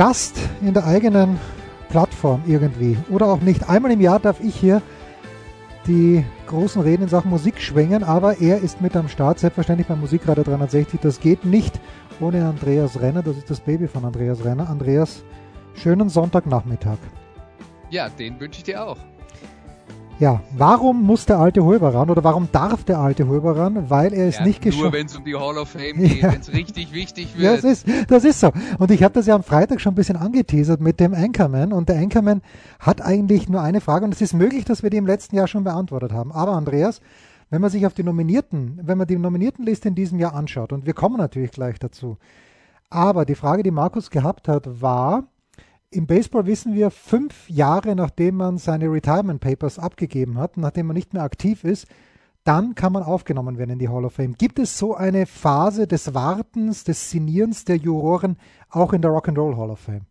[0.00, 1.38] Gast in der eigenen
[1.90, 2.96] Plattform irgendwie.
[3.10, 3.68] Oder auch nicht.
[3.68, 4.80] Einmal im Jahr darf ich hier
[5.86, 10.00] die großen Reden in Sachen Musik schwingen, aber er ist mit am Start, selbstverständlich beim
[10.00, 11.00] Musikradio 360.
[11.00, 11.78] Das geht nicht
[12.18, 13.22] ohne Andreas Renner.
[13.22, 14.70] Das ist das Baby von Andreas Renner.
[14.70, 15.22] Andreas,
[15.74, 16.96] schönen Sonntagnachmittag.
[17.90, 18.96] Ja, den wünsche ich dir auch.
[20.20, 23.88] Ja, warum muss der alte Holber ran oder warum darf der alte Holber ran?
[23.88, 26.20] Weil er es ja, nicht geschafft Nur wenn es um die Hall of Fame geht,
[26.20, 26.32] ja.
[26.34, 27.42] wenn es richtig wichtig wird.
[27.42, 28.52] Ja, das ist, das ist so.
[28.78, 31.72] Und ich habe das ja am Freitag schon ein bisschen angeteasert mit dem Anchorman.
[31.72, 32.42] Und der Anchorman
[32.78, 35.48] hat eigentlich nur eine Frage und es ist möglich, dass wir die im letzten Jahr
[35.48, 36.32] schon beantwortet haben.
[36.32, 37.00] Aber Andreas,
[37.48, 40.84] wenn man sich auf die Nominierten, wenn man die Nominiertenliste in diesem Jahr anschaut, und
[40.84, 42.18] wir kommen natürlich gleich dazu,
[42.90, 45.24] aber die Frage, die Markus gehabt hat, war,
[45.90, 50.94] im Baseball wissen wir, fünf Jahre nachdem man seine Retirement Papers abgegeben hat, nachdem man
[50.96, 51.86] nicht mehr aktiv ist,
[52.44, 54.34] dann kann man aufgenommen werden in die Hall of Fame.
[54.38, 58.38] Gibt es so eine Phase des Wartens, des Signierens der Juroren
[58.70, 60.06] auch in der Rock'n'Roll Hall of Fame?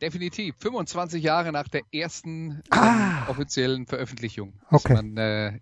[0.00, 0.56] Definitiv.
[0.58, 3.22] 25 Jahre nach der ersten Ah.
[3.24, 4.92] ähm, offiziellen Veröffentlichung Okay.
[4.94, 5.60] ist man, äh,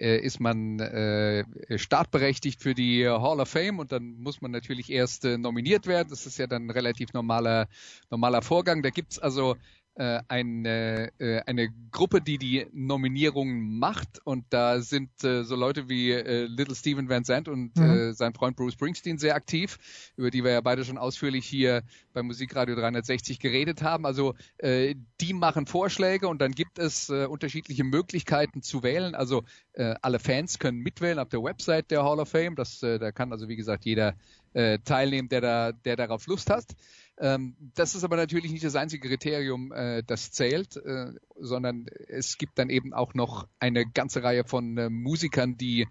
[0.00, 1.44] äh, ist man äh,
[1.76, 6.08] startberechtigt für die Hall of Fame und dann muss man natürlich erst äh, nominiert werden.
[6.10, 7.68] Das ist ja dann ein relativ normaler,
[8.10, 8.82] normaler Vorgang.
[8.82, 9.56] Da gibt's also
[10.00, 15.90] äh, eine, äh, eine Gruppe, die die Nominierungen macht und da sind äh, so Leute
[15.90, 17.82] wie äh, Little Steven Van Zandt und Mhm.
[17.82, 19.78] äh, sein Freund Bruce Springsteen sehr aktiv,
[20.16, 21.82] über die wir ja beide schon ausführlich hier
[22.14, 24.06] beim Musikradio 360 geredet haben.
[24.06, 29.14] Also äh, die machen Vorschläge und dann gibt es äh, unterschiedliche Möglichkeiten zu wählen.
[29.14, 32.56] Also äh, alle Fans können mitwählen auf der Website der Hall of Fame.
[32.56, 34.14] Das, äh, da kann also wie gesagt jeder
[34.54, 36.64] äh, teilnehmen, der da, der darauf Lust hat.
[37.20, 42.38] Ähm, das ist aber natürlich nicht das einzige Kriterium, äh, das zählt, äh, sondern es
[42.38, 45.86] gibt dann eben auch noch eine ganze Reihe von äh, Musikern, die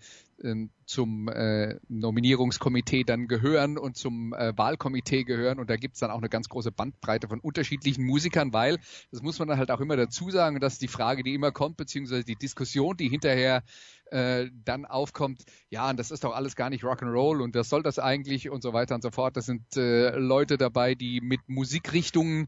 [0.86, 5.60] zum äh, Nominierungskomitee dann gehören und zum äh, Wahlkomitee gehören.
[5.60, 8.78] Und da gibt es dann auch eine ganz große Bandbreite von unterschiedlichen Musikern, weil,
[9.12, 11.34] das muss man dann halt auch immer dazu sagen, und das ist die Frage, die
[11.34, 13.64] immer kommt, beziehungsweise die Diskussion, die hinterher
[14.12, 17.84] äh, dann aufkommt, ja, und das ist doch alles gar nicht Rock'n'Roll und das soll
[17.84, 19.38] das eigentlich und so weiter und so fort.
[19.38, 22.48] Das sind äh, Leute dabei, die mit Musikrichtungen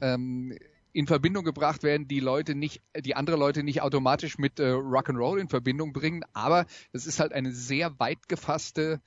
[0.00, 0.56] ähm,
[0.92, 5.38] in Verbindung gebracht werden, die Leute nicht, die andere Leute nicht automatisch mit äh, Rock'n'Roll
[5.38, 9.00] in Verbindung bringen, aber es ist halt eine sehr weit gefasste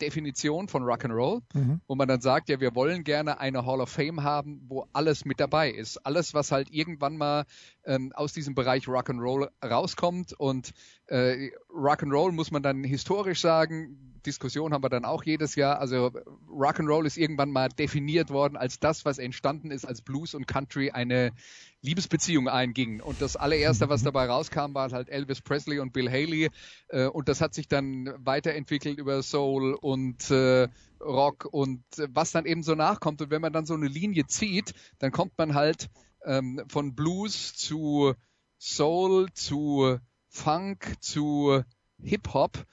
[0.00, 1.80] Definition von Rock'n'Roll, Mhm.
[1.86, 5.24] wo man dann sagt, ja, wir wollen gerne eine Hall of Fame haben, wo alles
[5.24, 6.04] mit dabei ist.
[6.04, 7.46] Alles, was halt irgendwann mal
[7.86, 10.32] ähm, aus diesem Bereich Rock'n'Roll rauskommt.
[10.38, 10.72] Und
[11.06, 15.78] äh, Rock'n'Roll muss man dann historisch sagen, Diskussion haben wir dann auch jedes Jahr.
[15.78, 16.10] Also
[16.50, 20.90] Rock'n'Roll ist irgendwann mal definiert worden als das, was entstanden ist, als Blues und Country
[20.90, 21.32] eine
[21.80, 23.00] Liebesbeziehung einging.
[23.00, 26.50] Und das allererste, was dabei rauskam, war halt Elvis Presley und Bill Haley.
[26.88, 30.68] Äh, und das hat sich dann weiterentwickelt über Soul und äh,
[31.00, 33.22] Rock und äh, was dann eben so nachkommt.
[33.22, 35.88] Und wenn man dann so eine Linie zieht, dann kommt man halt
[36.26, 38.14] ähm, von Blues zu
[38.58, 39.98] Soul zu
[40.28, 41.62] Funk zu
[42.02, 42.66] Hip-Hop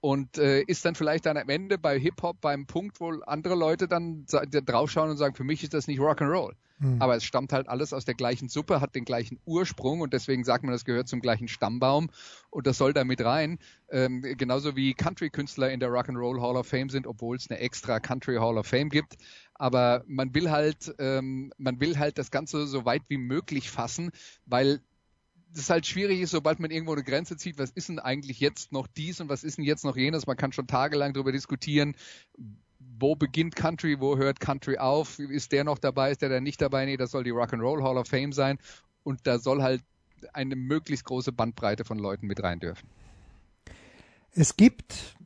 [0.00, 3.88] und äh, ist dann vielleicht dann am Ende bei Hip-Hop beim Punkt, wo andere Leute
[3.88, 6.52] dann draufschauen und sagen, für mich ist das nicht Rock'n'Roll.
[6.78, 7.02] Mhm.
[7.02, 10.44] Aber es stammt halt alles aus der gleichen Suppe, hat den gleichen Ursprung und deswegen
[10.44, 12.10] sagt man, das gehört zum gleichen Stammbaum
[12.50, 13.58] und das soll da mit rein.
[13.90, 17.98] Ähm, genauso wie Country-Künstler in der Rock'n'Roll Hall of Fame sind, obwohl es eine extra
[17.98, 19.16] Country Hall of Fame gibt.
[19.58, 24.12] Aber man will halt, ähm, man will halt das Ganze so weit wie möglich fassen,
[24.46, 24.80] weil
[25.54, 28.70] das halt schwierig ist, sobald man irgendwo eine Grenze zieht, was ist denn eigentlich jetzt
[28.72, 30.26] noch dies und was ist denn jetzt noch jenes?
[30.26, 31.96] Man kann schon tagelang darüber diskutieren,
[32.78, 35.18] wo beginnt Country, wo hört Country auf?
[35.18, 36.84] Ist der noch dabei, ist der da nicht dabei?
[36.84, 38.58] Nee, das soll die Rock'n'Roll Hall of Fame sein
[39.02, 39.82] und da soll halt
[40.32, 42.88] eine möglichst große Bandbreite von Leuten mit rein dürfen.
[44.32, 45.16] Es gibt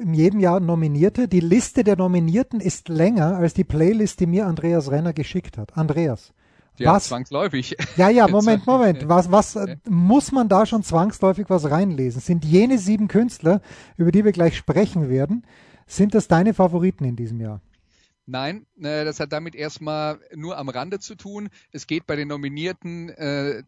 [0.00, 1.28] in jedem Jahr Nominierte.
[1.28, 5.76] Die Liste der Nominierten ist länger als die Playlist, die mir Andreas Renner geschickt hat.
[5.76, 6.32] Andreas,
[6.78, 7.04] Ja, was?
[7.08, 7.76] zwangsläufig.
[7.96, 9.08] Ja, ja, Moment, Moment.
[9.08, 12.20] Was, was äh, muss man da schon zwangsläufig was reinlesen?
[12.20, 13.60] Sind jene sieben Künstler,
[13.96, 15.44] über die wir gleich sprechen werden,
[15.86, 17.60] sind das deine Favoriten in diesem Jahr?
[18.24, 21.48] Nein, äh, das hat damit erstmal nur am Rande zu tun.
[21.70, 23.62] Es geht bei den Nominierten, äh,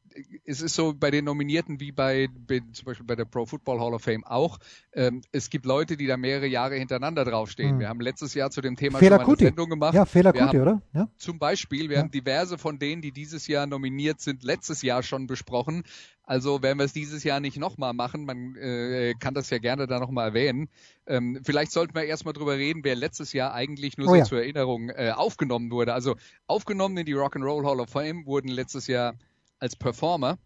[0.44, 3.81] es ist so bei den Nominierten wie bei, bei, zum Beispiel bei der Pro Football
[3.81, 4.58] Hall of Fame auch.
[4.93, 7.72] Ähm, es gibt Leute, die da mehrere Jahre hintereinander draufstehen.
[7.72, 7.81] Hm.
[7.81, 9.94] Wir haben letztes Jahr zu dem Thema Fehler schon mal eine Sendung gemacht.
[9.94, 10.82] Ja, Fehler Kuti, oder?
[10.93, 11.08] Ja.
[11.17, 12.02] Zum Beispiel, wir ja.
[12.02, 15.84] haben diverse von denen, die dieses Jahr nominiert sind, letztes Jahr schon besprochen.
[16.26, 18.25] Also werden wir es dieses Jahr nicht nochmal machen.
[18.25, 20.69] Man äh, kann das ja gerne da nochmal erwähnen.
[21.06, 24.25] Ähm, vielleicht sollten wir erstmal drüber reden, wer letztes Jahr eigentlich nur oh, so ja.
[24.25, 25.95] zur Erinnerung äh, aufgenommen wurde.
[25.95, 26.17] Also
[26.47, 29.15] aufgenommen in die Rock'n'Roll Hall of Fame wurden letztes Jahr
[29.59, 30.39] als Performer.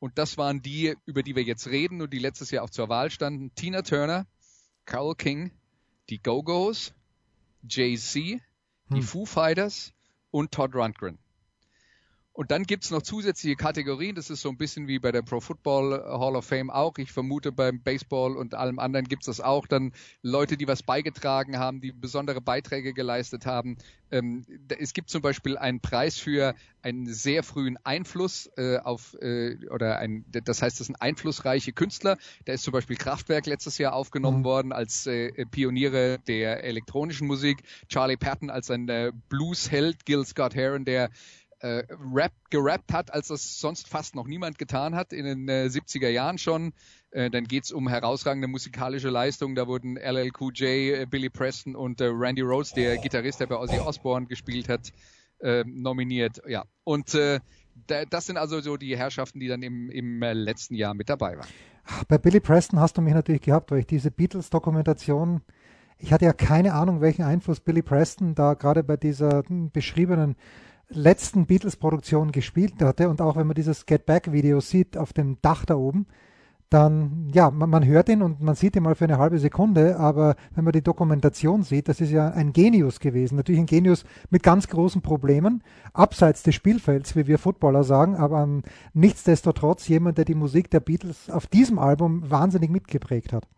[0.00, 2.88] Und das waren die, über die wir jetzt reden und die letztes Jahr auch zur
[2.88, 3.52] Wahl standen.
[3.54, 4.26] Tina Turner,
[4.84, 5.50] Carol King,
[6.08, 6.94] die Go-Go's,
[7.68, 8.40] Jay-Z, hm.
[8.90, 9.92] die Foo Fighters
[10.30, 11.18] und Todd Rundgren.
[12.38, 14.14] Und dann gibt's noch zusätzliche Kategorien.
[14.14, 16.96] Das ist so ein bisschen wie bei der Pro Football Hall of Fame auch.
[16.98, 19.66] Ich vermute, beim Baseball und allem anderen gibt's das auch.
[19.66, 19.92] Dann
[20.22, 23.76] Leute, die was beigetragen haben, die besondere Beiträge geleistet haben.
[24.12, 24.44] Ähm,
[24.78, 29.98] es gibt zum Beispiel einen Preis für einen sehr frühen Einfluss äh, auf, äh, oder
[29.98, 32.18] ein, das heißt, das sind einflussreiche Künstler.
[32.44, 34.44] Da ist zum Beispiel Kraftwerk letztes Jahr aufgenommen mhm.
[34.44, 37.64] worden als äh, Pioniere der elektronischen Musik.
[37.88, 41.10] Charlie Patton als ein äh, Bluesheld, Gil Scott Heron, der
[41.60, 41.82] äh,
[42.14, 46.08] Rap gerappt hat, als das sonst fast noch niemand getan hat, in den äh, 70er
[46.08, 46.72] Jahren schon.
[47.10, 49.54] Äh, dann geht's um herausragende musikalische Leistungen.
[49.54, 53.46] Da wurden LL Cool J, äh, Billy Preston und äh, Randy Rhodes, der Gitarrist, der
[53.46, 54.92] bei Ozzy Osbourne gespielt hat,
[55.40, 56.40] äh, nominiert.
[56.46, 57.40] Ja, und äh,
[57.86, 61.38] das sind also so die Herrschaften, die dann im, im äh, letzten Jahr mit dabei
[61.38, 61.48] waren.
[62.08, 65.40] Bei Billy Preston hast du mich natürlich gehabt, weil ich diese Beatles-Dokumentation,
[65.98, 70.36] ich hatte ja keine Ahnung, welchen Einfluss Billy Preston da gerade bei dieser hm, beschriebenen
[70.90, 73.08] letzten Beatles-Produktion gespielt hatte.
[73.08, 76.06] Und auch wenn man dieses Get Back-Video sieht auf dem Dach da oben,
[76.70, 79.98] dann, ja, man, man, hört ihn und man sieht ihn mal für eine halbe Sekunde,
[79.98, 83.36] aber wenn man die Dokumentation sieht, das ist ja ein Genius gewesen.
[83.36, 85.62] Natürlich ein Genius mit ganz großen Problemen,
[85.94, 88.62] abseits des Spielfelds, wie wir Footballer sagen, aber um,
[88.92, 93.48] nichtsdestotrotz jemand, der die Musik der Beatles auf diesem Album wahnsinnig mitgeprägt hat.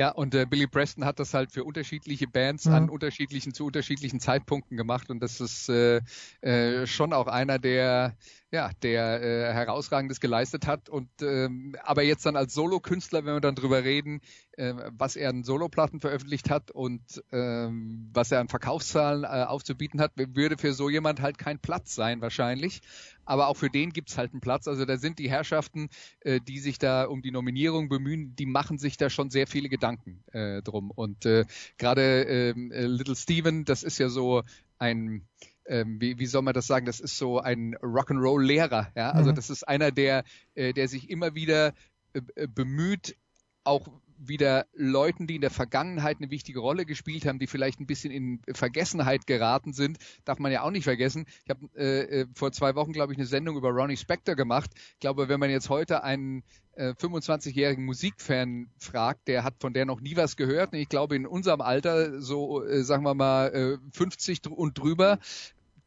[0.00, 2.72] Ja, und äh, Billy Preston hat das halt für unterschiedliche Bands mhm.
[2.72, 6.00] an unterschiedlichen, zu unterschiedlichen Zeitpunkten gemacht und das ist äh,
[6.40, 8.16] äh, schon auch einer, der
[8.52, 13.40] ja, der äh, herausragendes geleistet hat und ähm, aber jetzt dann als Solokünstler, wenn wir
[13.40, 18.48] dann drüber reden, äh, was er an Soloplatten veröffentlicht hat und ähm, was er an
[18.48, 22.80] Verkaufszahlen äh, aufzubieten hat, würde für so jemand halt kein Platz sein wahrscheinlich.
[23.24, 24.66] Aber auch für den gibt's halt einen Platz.
[24.66, 25.88] Also da sind die Herrschaften,
[26.20, 29.68] äh, die sich da um die Nominierung bemühen, die machen sich da schon sehr viele
[29.68, 29.89] Gedanken
[30.32, 30.90] äh, drum.
[30.90, 31.44] Und äh,
[31.78, 34.42] gerade ähm, äh, Little Steven, das ist ja so
[34.78, 35.26] ein
[35.66, 36.84] ähm, wie, wie soll man das sagen?
[36.84, 38.90] Das ist so ein Rock'n'Roll-Lehrer.
[38.96, 39.12] Ja?
[39.12, 39.36] Also mhm.
[39.36, 41.74] das ist einer, der, äh, der sich immer wieder
[42.12, 43.16] äh, bemüht,
[43.62, 43.86] auch
[44.20, 48.12] wieder Leuten, die in der Vergangenheit eine wichtige Rolle gespielt haben, die vielleicht ein bisschen
[48.12, 51.26] in Vergessenheit geraten sind, darf man ja auch nicht vergessen.
[51.44, 54.70] Ich habe äh, äh, vor zwei Wochen, glaube ich, eine Sendung über Ronnie Spector gemacht.
[54.94, 56.42] Ich glaube, wenn man jetzt heute einen
[56.74, 60.72] äh, 25-jährigen Musikfan fragt, der hat von der noch nie was gehört.
[60.72, 65.18] Und ich glaube, in unserem Alter, so äh, sagen wir mal äh, 50 und drüber,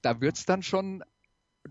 [0.01, 1.03] da wird's dann schon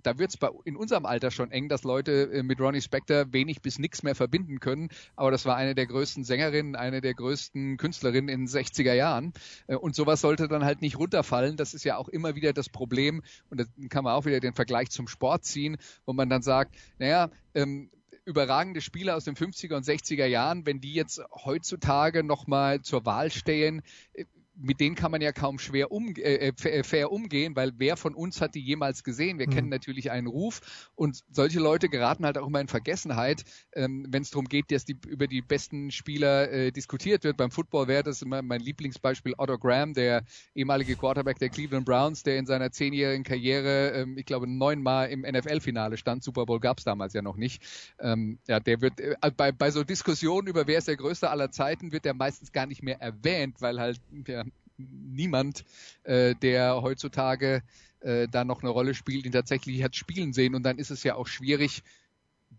[0.03, 3.61] da wird es in unserem Alter schon eng, dass Leute äh, mit Ronnie Spector wenig
[3.61, 4.89] bis nichts mehr verbinden können.
[5.17, 9.33] Aber das war eine der größten Sängerinnen, eine der größten Künstlerinnen in den 60er Jahren.
[9.67, 11.57] Äh, und sowas sollte dann halt nicht runterfallen.
[11.57, 13.23] Das ist ja auch immer wieder das Problem.
[13.51, 16.75] Und dann kann man auch wieder den Vergleich zum Sport ziehen, wo man dann sagt,
[16.99, 17.91] naja, ähm,
[18.25, 23.31] überragende Spieler aus den 50er und 60er Jahren, wenn die jetzt heutzutage nochmal zur Wahl
[23.31, 23.83] stehen,
[24.15, 24.25] äh,
[24.55, 27.97] mit denen kann man ja kaum schwer um, äh, äh, äh, fair umgehen, weil wer
[27.97, 29.39] von uns hat die jemals gesehen?
[29.39, 29.53] Wir mhm.
[29.53, 33.45] kennen natürlich einen Ruf und solche Leute geraten halt auch immer in Vergessenheit,
[33.75, 37.37] ähm, wenn es darum geht, dass die über die besten Spieler äh, diskutiert wird.
[37.37, 40.23] Beim Football wäre das immer mein Lieblingsbeispiel Otto Graham, der
[40.55, 45.23] ehemalige Quarterback der Cleveland Browns, der in seiner zehnjährigen Karriere, ähm, ich glaube, neunmal im
[45.23, 46.23] NFL-Finale stand.
[46.23, 47.63] Super Bowl gab es damals ja noch nicht.
[47.99, 51.51] Ähm, ja, der wird äh, bei, bei so Diskussionen über wer ist der Größte aller
[51.51, 54.45] Zeiten, wird der meistens gar nicht mehr erwähnt, weil halt ja,
[54.79, 55.65] niemand,
[56.05, 57.63] äh, der heutzutage
[58.01, 60.55] äh, da noch eine Rolle spielt, ihn tatsächlich hat spielen sehen.
[60.55, 61.83] Und dann ist es ja auch schwierig,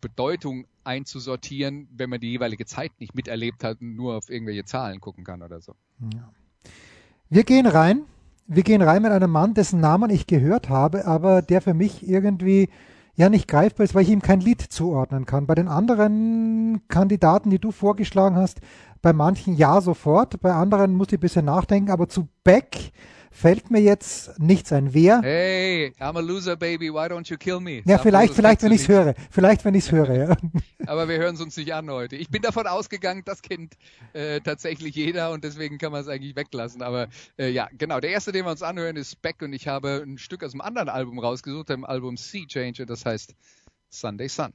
[0.01, 4.99] Bedeutung einzusortieren, wenn man die jeweilige Zeit nicht miterlebt hat und nur auf irgendwelche Zahlen
[4.99, 5.75] gucken kann oder so.
[6.13, 6.31] Ja.
[7.29, 8.03] Wir gehen rein.
[8.45, 12.07] Wir gehen rein mit einem Mann, dessen Namen ich gehört habe, aber der für mich
[12.07, 12.69] irgendwie
[13.15, 15.45] ja nicht greifbar ist, weil ich ihm kein Lied zuordnen kann.
[15.45, 18.59] Bei den anderen Kandidaten, die du vorgeschlagen hast,
[19.01, 22.91] bei manchen ja sofort, bei anderen muss ich ein bisschen nachdenken, aber zu Beck
[23.33, 24.93] fällt mir jetzt nichts ein.
[24.93, 25.21] Wer?
[25.21, 26.89] Hey, I'm a loser, baby.
[26.89, 27.81] Why don't you kill me?
[27.85, 29.15] Ja, vielleicht, vielleicht, wenn ich es höre.
[29.31, 30.13] Vielleicht, wenn ich es höre.
[30.13, 30.37] Ja.
[30.85, 32.15] Aber wir hören es uns nicht an heute.
[32.15, 33.73] Ich bin davon ausgegangen, das kennt
[34.13, 36.81] äh, tatsächlich jeder und deswegen kann man es eigentlich weglassen.
[36.81, 37.99] Aber äh, ja, genau.
[37.99, 40.61] Der erste, den wir uns anhören, ist Beck und ich habe ein Stück aus dem
[40.61, 42.85] anderen Album rausgesucht, dem Album Sea Changer.
[42.85, 43.35] Das heißt
[43.89, 44.53] Sunday Sun.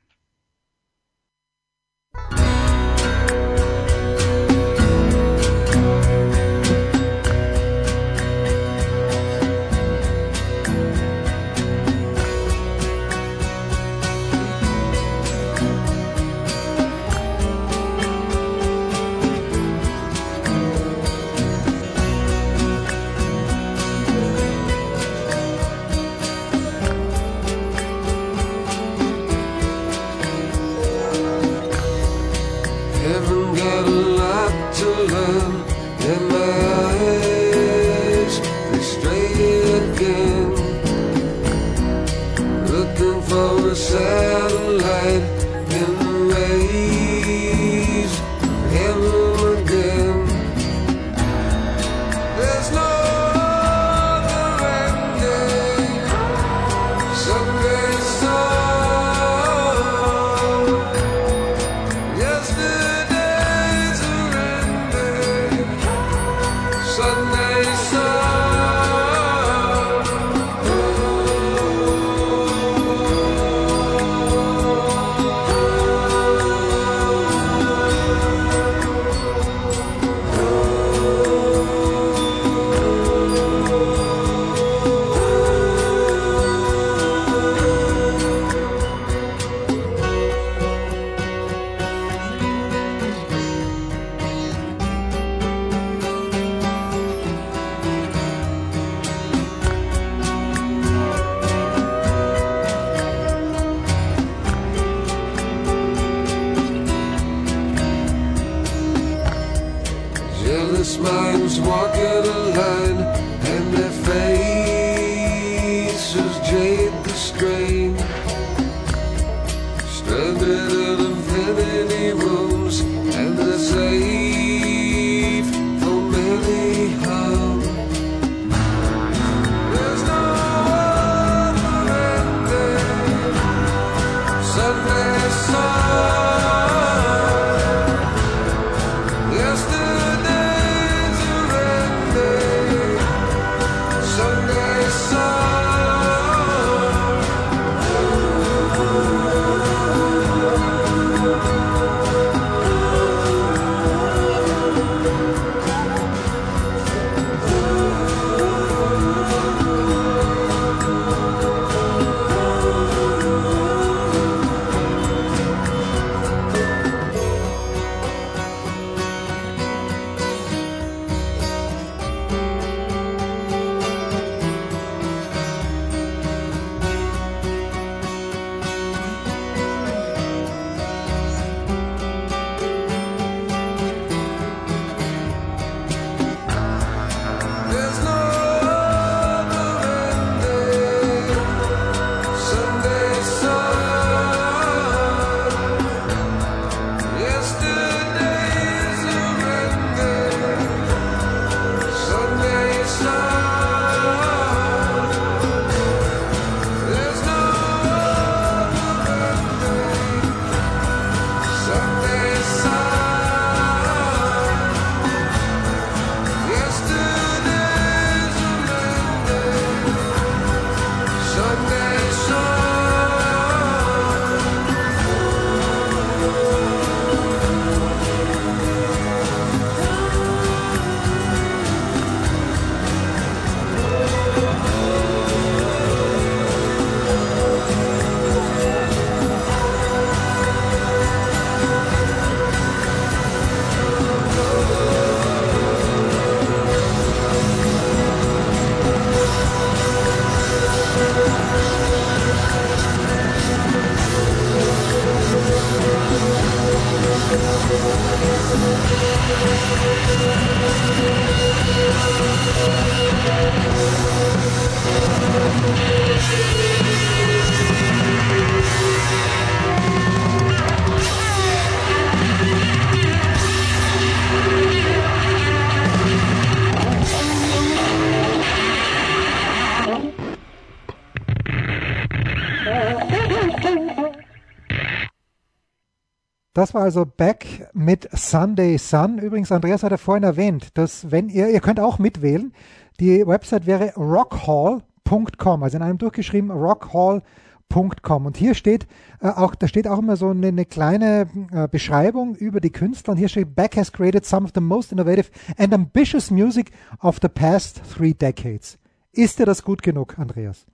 [286.58, 289.18] Das war also Back mit Sunday Sun.
[289.18, 292.52] Übrigens, Andreas hat ja vorhin erwähnt, dass wenn ihr, ihr könnt auch mitwählen,
[292.98, 298.26] die Website wäre rockhall.com, also in einem durchgeschrieben rockhall.com.
[298.26, 298.88] Und hier steht
[299.20, 303.12] äh, auch, da steht auch immer so eine, eine kleine äh, Beschreibung über die Künstler.
[303.12, 307.20] Und hier steht, Beck has created some of the most innovative and ambitious music of
[307.22, 308.78] the past three decades.
[309.12, 310.66] Ist dir das gut genug, Andreas?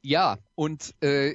[0.00, 1.34] Ja, und äh,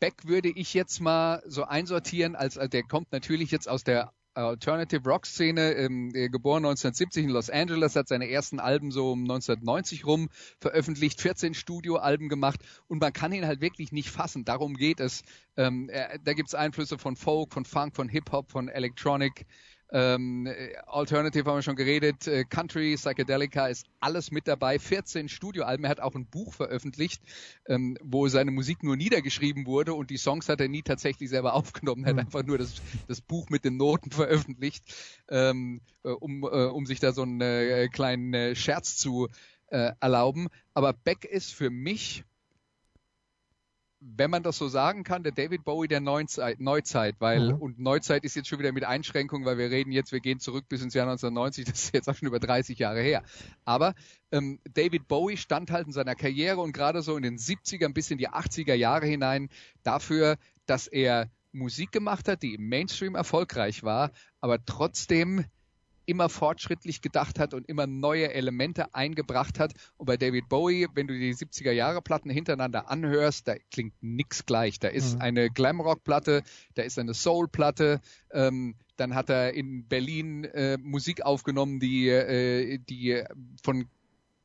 [0.00, 4.12] Beck würde ich jetzt mal so einsortieren, als äh, der kommt natürlich jetzt aus der
[4.34, 9.22] Alternative Rock Szene, ähm, geboren 1970 in Los Angeles, hat seine ersten Alben so um
[9.22, 10.28] 1990 rum
[10.60, 14.44] veröffentlicht, 14 Studioalben gemacht und man kann ihn halt wirklich nicht fassen.
[14.44, 15.22] Darum geht es.
[15.56, 19.46] Ähm, er, da gibt es Einflüsse von Folk, von Funk, von Hip Hop, von Electronic.
[19.92, 20.48] Ähm,
[20.86, 24.78] Alternative haben wir schon geredet, äh, Country, Psychedelica ist alles mit dabei.
[24.78, 25.84] 14 Studioalben.
[25.84, 27.22] Er hat auch ein Buch veröffentlicht,
[27.66, 31.54] ähm, wo seine Musik nur niedergeschrieben wurde und die Songs hat er nie tatsächlich selber
[31.54, 32.04] aufgenommen.
[32.04, 32.20] Er hat mhm.
[32.20, 32.74] einfach nur das,
[33.08, 34.84] das Buch mit den Noten veröffentlicht,
[35.28, 39.28] ähm, äh, um, äh, um sich da so einen äh, kleinen äh, Scherz zu
[39.68, 40.48] äh, erlauben.
[40.74, 42.24] Aber Beck ist für mich
[44.00, 47.60] wenn man das so sagen kann, der David Bowie der Neuzeit, Neuzeit weil, mhm.
[47.60, 50.64] und Neuzeit ist jetzt schon wieder mit Einschränkungen, weil wir reden jetzt, wir gehen zurück
[50.68, 53.22] bis ins Jahr 1990, das ist jetzt auch schon über 30 Jahre her.
[53.64, 53.94] Aber
[54.32, 58.10] ähm, David Bowie stand halt in seiner Karriere und gerade so in den 70er bis
[58.10, 59.50] in die 80er Jahre hinein
[59.82, 65.44] dafür, dass er Musik gemacht hat, die im Mainstream erfolgreich war, aber trotzdem
[66.06, 69.72] immer fortschrittlich gedacht hat und immer neue Elemente eingebracht hat.
[69.96, 74.46] Und bei David Bowie, wenn du die 70er Jahre Platten hintereinander anhörst, da klingt nichts
[74.46, 74.78] gleich.
[74.78, 75.22] Da ist mhm.
[75.22, 76.42] eine Glamrock-Platte,
[76.74, 78.00] da ist eine Soul-Platte,
[78.32, 83.22] ähm, dann hat er in Berlin äh, Musik aufgenommen, die, äh, die
[83.62, 83.88] von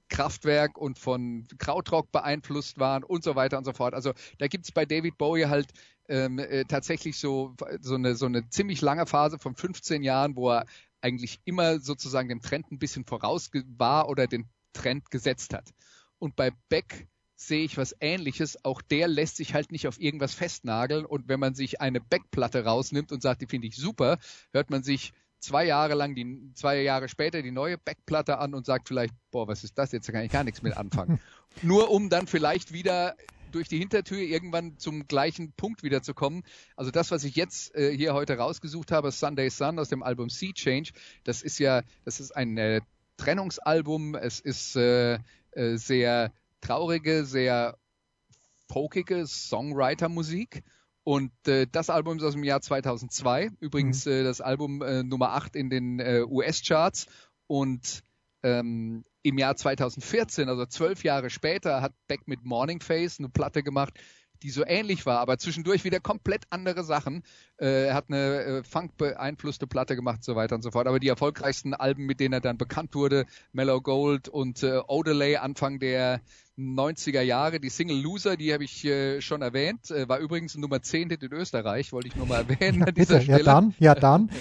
[0.10, 3.94] Kraftwerk und von Krautrock beeinflusst waren und so weiter und so fort.
[3.94, 5.68] Also da gibt es bei David Bowie halt
[6.08, 10.52] ähm, äh, tatsächlich so, so, eine, so eine ziemlich lange Phase von 15 Jahren, wo
[10.52, 10.66] er
[11.06, 15.72] eigentlich immer sozusagen dem Trend ein bisschen voraus war oder den Trend gesetzt hat.
[16.18, 18.66] Und bei Beck sehe ich was ähnliches.
[18.66, 21.06] Auch der lässt sich halt nicht auf irgendwas festnageln.
[21.06, 24.18] Und wenn man sich eine Beck-Platte rausnimmt und sagt, die finde ich super,
[24.52, 28.66] hört man sich zwei Jahre lang, die, zwei Jahre später die neue Beck-Platte an und
[28.66, 30.08] sagt vielleicht, boah, was ist das jetzt?
[30.08, 31.20] Da kann ich gar nichts mit anfangen.
[31.62, 33.15] Nur um dann vielleicht wieder
[33.56, 36.44] durch die Hintertür irgendwann zum gleichen Punkt wiederzukommen.
[36.76, 40.30] Also das, was ich jetzt äh, hier heute rausgesucht habe, Sunday Sun aus dem Album
[40.30, 40.91] Sea Change,
[41.24, 42.82] das ist ja, das ist ein äh,
[43.18, 44.15] Trennungsalbum.
[44.15, 45.20] Es ist äh,
[45.52, 47.78] äh sehr traurige, sehr
[48.68, 50.63] folkige Songwriter-Musik.
[51.06, 53.52] Und äh, das Album ist aus dem Jahr 2002.
[53.62, 54.12] Übrigens mhm.
[54.12, 57.06] äh, das Album äh, Nummer 8 in den äh, US-Charts.
[57.48, 58.04] Und
[58.44, 63.64] ähm, im Jahr 2014, also zwölf Jahre später, hat Beck mit Morning Face eine Platte
[63.64, 63.96] gemacht,
[64.44, 67.24] die so ähnlich war, aber zwischendurch wieder komplett andere Sachen.
[67.58, 70.88] Äh, er hat eine äh, Funk-beeinflusste Platte gemacht so weiter und so fort.
[70.88, 75.38] Aber die erfolgreichsten Alben, mit denen er dann bekannt wurde, Mellow Gold und äh, Odelay
[75.38, 76.22] Anfang der
[76.58, 77.60] 90er Jahre.
[77.60, 81.34] Die Single Loser, die habe ich äh, schon erwähnt, äh, war übrigens Nummer 10 in
[81.34, 83.39] Österreich, wollte ich nur mal erwähnen an dieser Bitte, Stelle.
[83.39, 84.30] Ja dann, ja dann.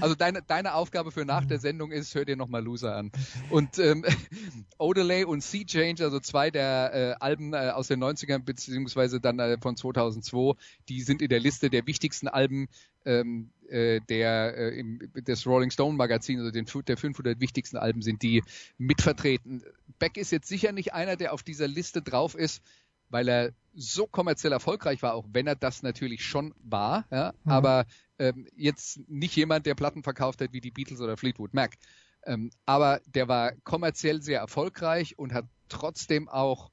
[0.00, 3.12] Also deine, deine Aufgabe für nach der Sendung ist, hör dir nochmal Loser an.
[3.50, 4.04] Und ähm,
[4.78, 9.38] Odelay und Sea Change, also zwei der äh, Alben äh, aus den 90ern beziehungsweise dann
[9.38, 10.54] äh, von 2002,
[10.88, 12.68] die sind in der Liste der wichtigsten Alben
[13.04, 18.02] ähm, äh, der, äh, im, des Rolling Stone Magazins, also den, der 500 wichtigsten Alben
[18.02, 18.42] sind die
[18.78, 19.62] mitvertreten.
[19.98, 22.62] Beck ist jetzt sicher nicht einer, der auf dieser Liste drauf ist,
[23.08, 27.52] weil er so kommerziell erfolgreich war, auch wenn er das natürlich schon war, ja, mhm.
[27.52, 27.86] aber
[28.18, 31.76] ähm, jetzt nicht jemand, der Platten verkauft hat wie die Beatles oder Fleetwood Mac.
[32.24, 36.70] Ähm, aber der war kommerziell sehr erfolgreich und hat trotzdem auch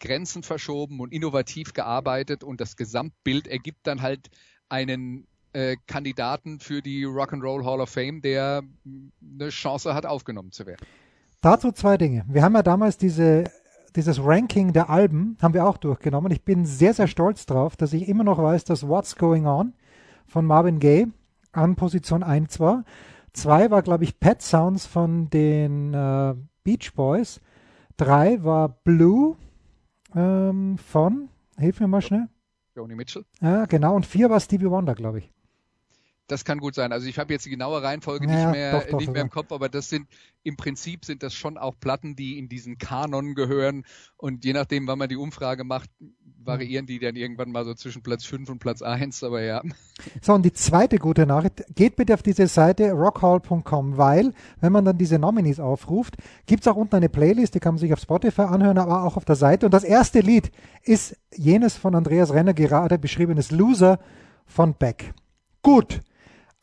[0.00, 4.28] Grenzen verschoben und innovativ gearbeitet und das Gesamtbild ergibt dann halt
[4.68, 5.26] einen
[5.56, 10.84] äh, Kandidaten für die Rock'n'Roll Hall of Fame, der eine Chance hat, aufgenommen zu werden.
[11.40, 12.26] Dazu zwei Dinge.
[12.28, 13.44] Wir haben ja damals diese,
[13.94, 16.30] dieses Ranking der Alben, haben wir auch durchgenommen.
[16.30, 19.72] Ich bin sehr, sehr stolz drauf, dass ich immer noch weiß, dass What's Going On
[20.26, 21.06] von Marvin Gaye
[21.52, 22.84] an Position 1 war.
[23.32, 27.40] 2 war, glaube ich, Pet Sounds von den äh, Beach Boys.
[27.96, 29.36] 3 war Blue
[30.14, 32.28] ähm, von, hilf mir mal schnell.
[32.74, 33.24] Joni Mitchell.
[33.40, 33.96] Ja, genau.
[33.96, 35.32] Und 4 war Stevie Wonder, glaube ich.
[36.28, 36.92] Das kann gut sein.
[36.92, 39.30] Also ich habe jetzt die genaue Reihenfolge naja, nicht mehr, doch, doch, nicht mehr im
[39.30, 40.08] Kopf, aber das sind
[40.42, 43.84] im Prinzip sind das schon auch Platten, die in diesen Kanon gehören.
[44.16, 45.90] Und je nachdem, wann man die Umfrage macht,
[46.46, 49.62] variieren die dann irgendwann mal so zwischen Platz 5 und Platz 1, aber ja.
[50.22, 54.84] So, und die zweite gute Nachricht, geht bitte auf diese Seite rockhall.com, weil, wenn man
[54.84, 58.00] dann diese Nominees aufruft, gibt es auch unten eine Playlist, die kann man sich auf
[58.00, 59.66] Spotify anhören, aber auch auf der Seite.
[59.66, 60.50] Und das erste Lied
[60.82, 63.98] ist jenes von Andreas Renner gerade beschriebenes Loser
[64.46, 65.12] von Beck.
[65.62, 66.00] Gut.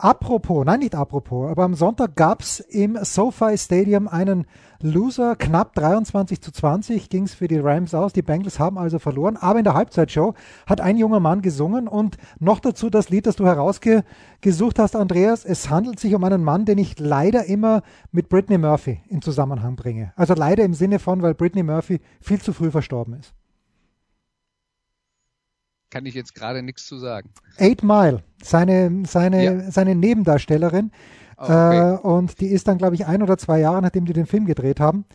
[0.03, 4.47] Apropos, nein, nicht apropos, aber am Sonntag gab es im SoFi Stadium einen
[4.81, 8.11] Loser, knapp 23 zu 20 ging es für die Rams aus.
[8.11, 10.33] Die Bengals haben also verloren, aber in der Halbzeitshow
[10.65, 15.45] hat ein junger Mann gesungen und noch dazu das Lied, das du herausgesucht hast, Andreas.
[15.45, 19.77] Es handelt sich um einen Mann, den ich leider immer mit Britney Murphy in Zusammenhang
[19.77, 20.11] bringe.
[20.17, 23.33] Also leider im Sinne von, weil Britney Murphy viel zu früh verstorben ist
[25.93, 27.29] kann ich jetzt gerade nichts zu sagen.
[27.57, 29.71] Eight Mile, seine, seine, ja.
[29.71, 30.91] seine Nebendarstellerin.
[31.37, 31.93] Oh, okay.
[31.93, 34.45] äh, und die ist dann, glaube ich, ein oder zwei Jahre, nachdem die den Film
[34.45, 35.05] gedreht haben,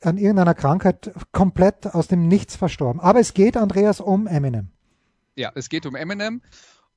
[0.00, 3.00] an irgendeiner Krankheit komplett aus dem Nichts verstorben.
[3.02, 4.68] Aber es geht, Andreas, um Eminem.
[5.36, 6.40] Ja, es geht um Eminem.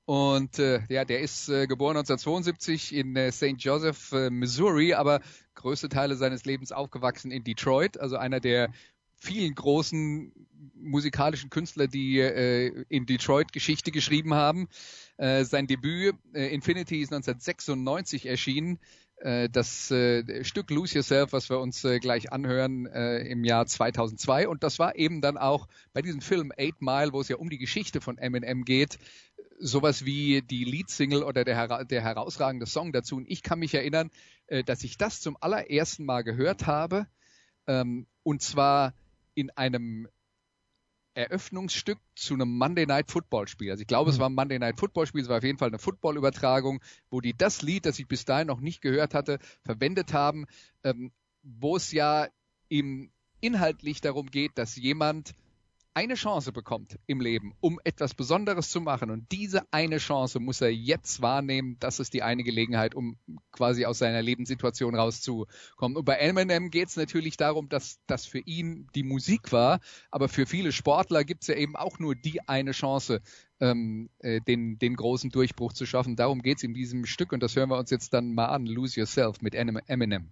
[0.06, 3.56] Und äh, ja, der ist äh, geboren 1972 in äh, St.
[3.58, 5.20] Joseph, äh, Missouri, aber
[5.56, 8.70] größte Teile seines Lebens aufgewachsen in Detroit, also einer der
[9.18, 10.32] vielen großen
[10.76, 14.68] musikalischen Künstler, die äh, in Detroit Geschichte geschrieben haben.
[15.18, 18.80] Äh, sein Debüt äh, Infinity ist 1996 erschienen.
[19.18, 23.66] Äh, das äh, Stück Lose Yourself, was wir uns äh, gleich anhören, äh, im Jahr
[23.66, 24.48] 2002.
[24.48, 27.50] Und das war eben dann auch bei diesem Film Eight Mile, wo es ja um
[27.50, 29.00] die Geschichte von Eminem geht,
[29.60, 33.16] sowas wie die Leadsingle oder der, der herausragende Song dazu.
[33.16, 34.12] Und ich kann mich erinnern,
[34.48, 37.08] äh, dass ich das zum allerersten Mal gehört habe.
[37.66, 38.94] Ähm, und zwar
[39.38, 40.08] in einem
[41.14, 43.70] Eröffnungsstück zu einem Monday Night Football Spiel.
[43.70, 44.16] Also ich glaube, mhm.
[44.16, 47.22] es war ein Monday Night Football Spiel, es war auf jeden Fall eine Football-Übertragung, wo
[47.22, 50.48] die das Lied, das ich bis dahin noch nicht gehört hatte, verwendet haben,
[50.84, 51.12] ähm,
[51.44, 52.28] wo es ja
[52.68, 55.36] im inhaltlich darum geht, dass jemand
[55.98, 59.10] eine Chance bekommt im Leben, um etwas Besonderes zu machen.
[59.10, 61.78] Und diese eine Chance muss er jetzt wahrnehmen.
[61.80, 63.18] Das ist die eine Gelegenheit, um
[63.52, 65.98] quasi aus seiner Lebenssituation rauszukommen.
[65.98, 69.80] Und bei Eminem geht es natürlich darum, dass das für ihn die Musik war.
[70.12, 73.20] Aber für viele Sportler gibt es ja eben auch nur die eine Chance,
[73.60, 76.16] ähm, äh, den, den großen Durchbruch zu schaffen.
[76.16, 77.32] Darum geht es in diesem Stück.
[77.32, 78.68] Und das hören wir uns jetzt dann mal an.
[78.68, 80.32] Lose Yourself mit Eminem.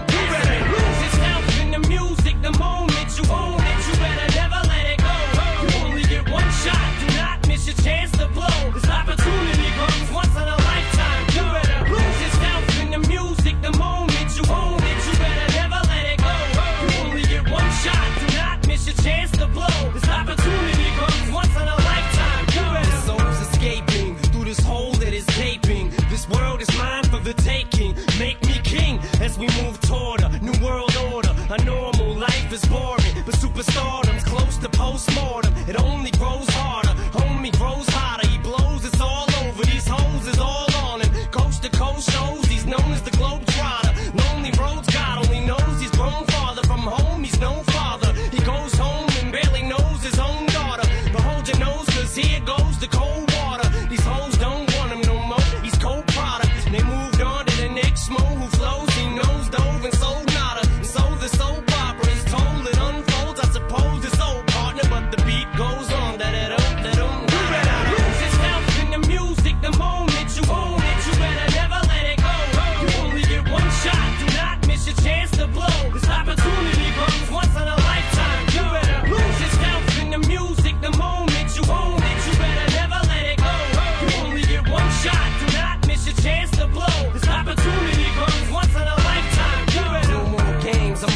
[29.71, 30.20] Move toward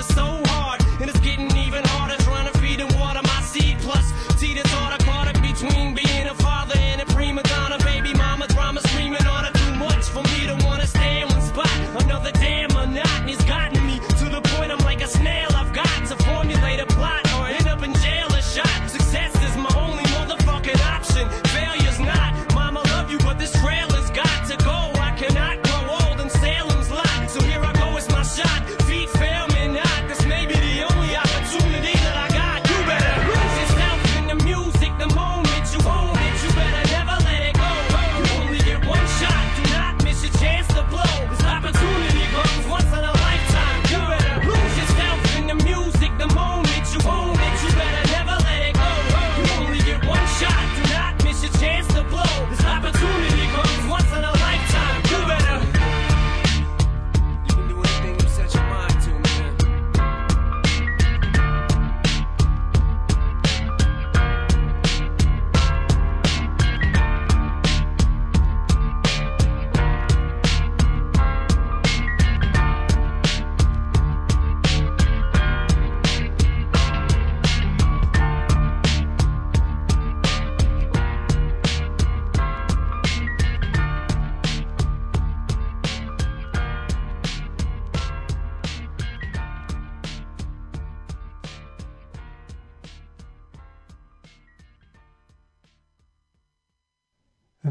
[0.00, 0.47] and these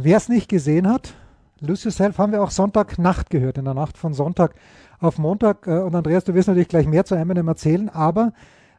[0.07, 1.15] Wer es nicht gesehen hat,
[1.59, 4.55] Lose Yourself haben wir auch Sonntagnacht gehört, in der Nacht von Sonntag
[5.01, 5.67] auf Montag.
[5.67, 8.31] Äh, Und Andreas, du wirst natürlich gleich mehr zu Eminem erzählen, aber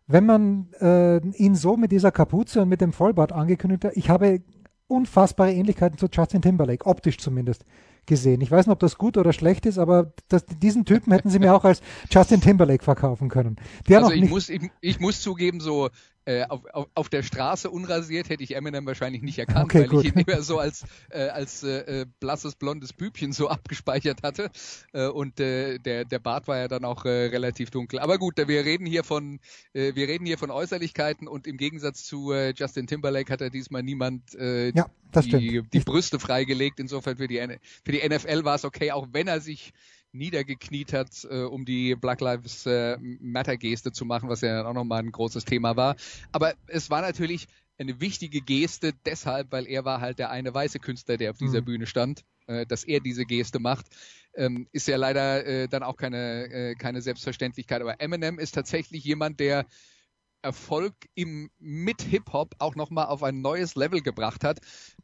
[0.06, 4.08] wenn man äh, ihn so mit dieser Kapuze und mit dem Vollbart angekündigt hat, ich
[4.08, 4.40] habe
[4.86, 7.66] unfassbare Ähnlichkeiten zu Justin Timberlake, optisch zumindest
[8.06, 8.40] gesehen.
[8.40, 11.40] Ich weiß nicht, ob das gut oder schlecht ist, aber das, diesen Typen hätten sie
[11.40, 13.56] mir auch als Justin Timberlake verkaufen können.
[13.86, 15.90] Der Also ich nicht, muss, ich, ich muss zugeben, so
[16.28, 19.88] äh, auf, auf, auf der Straße unrasiert hätte ich Eminem wahrscheinlich nicht erkannt, Okay, weil
[19.88, 20.04] gut.
[20.04, 24.50] ich ihn immer so als, äh, als äh, äh, blasses, blondes Bübchen so abgespeichert hatte.
[24.92, 27.98] Äh, und äh, der, der Bart war ja dann auch äh, relativ dunkel.
[27.98, 29.40] Aber gut, wir reden hier von
[29.72, 33.48] äh, wir reden hier von Äußerlichkeiten und im Gegensatz zu äh, Justin Timberlake hat er
[33.48, 36.78] diesmal niemand äh, Ja, die, die Brüste freigelegt.
[36.78, 37.38] Insofern für die,
[37.84, 39.72] für die NFL war es okay, auch wenn er sich
[40.12, 44.66] niedergekniet hat, äh, um die Black Lives äh, Matter Geste zu machen, was ja dann
[44.66, 45.96] auch nochmal ein großes Thema war.
[46.32, 47.46] Aber es war natürlich
[47.78, 51.60] eine wichtige Geste deshalb, weil er war halt der eine weiße Künstler, der auf dieser
[51.60, 51.64] Mhm.
[51.64, 53.86] Bühne stand, äh, dass er diese Geste macht.
[54.34, 57.80] Ähm, ist ja leider äh, dann auch keine, äh, keine Selbstverständlichkeit.
[57.80, 59.66] Aber Eminem ist tatsächlich jemand, der
[60.42, 64.60] Erfolg im mit Hip-Hop auch nochmal auf ein neues Level gebracht hat.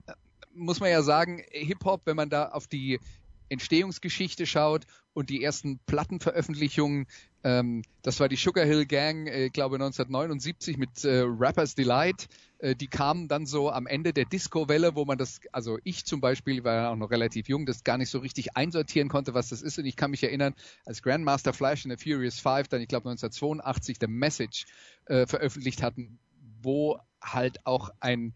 [0.06, 0.12] Äh,
[0.52, 3.00] Muss man ja sagen, Hip-Hop, wenn man da auf die
[3.48, 7.06] Entstehungsgeschichte schaut und die ersten Plattenveröffentlichungen,
[7.44, 12.26] ähm, das war die Sugar Hill Gang, äh, glaube 1979 mit äh, Rappers Delight.
[12.58, 16.20] Äh, die kamen dann so am Ende der Disco-Welle, wo man das, also ich zum
[16.20, 19.50] Beispiel war ja auch noch relativ jung, das gar nicht so richtig einsortieren konnte, was
[19.50, 19.78] das ist.
[19.78, 20.54] Und ich kann mich erinnern,
[20.84, 24.66] als Grandmaster Flash in der Furious Five dann, ich glaube 1982, The Message
[25.06, 26.18] äh, veröffentlicht hatten,
[26.62, 28.34] wo halt auch ein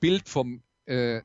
[0.00, 1.22] Bild vom äh,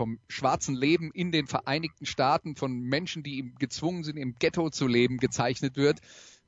[0.00, 4.86] vom schwarzen Leben in den Vereinigten Staaten von Menschen, die gezwungen sind, im Ghetto zu
[4.86, 5.98] leben, gezeichnet wird,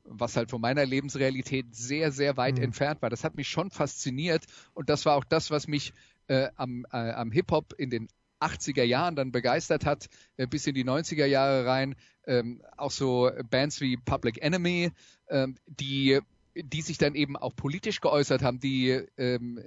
[0.05, 2.65] was halt von meiner Lebensrealität sehr, sehr weit Mhm.
[2.65, 3.11] entfernt war.
[3.11, 5.93] Das hat mich schon fasziniert und das war auch das, was mich
[6.29, 8.09] äh, am, äh, am Hip-Hop in den
[8.41, 11.95] 80er Jahren dann begeistert hat, äh, bis in die 90er Jahre rein.
[12.27, 14.93] Ähm, auch so Bands wie Public Enemy,
[15.29, 16.21] ähm, die
[16.55, 19.59] die sich dann eben auch politisch geäußert haben, die ähm,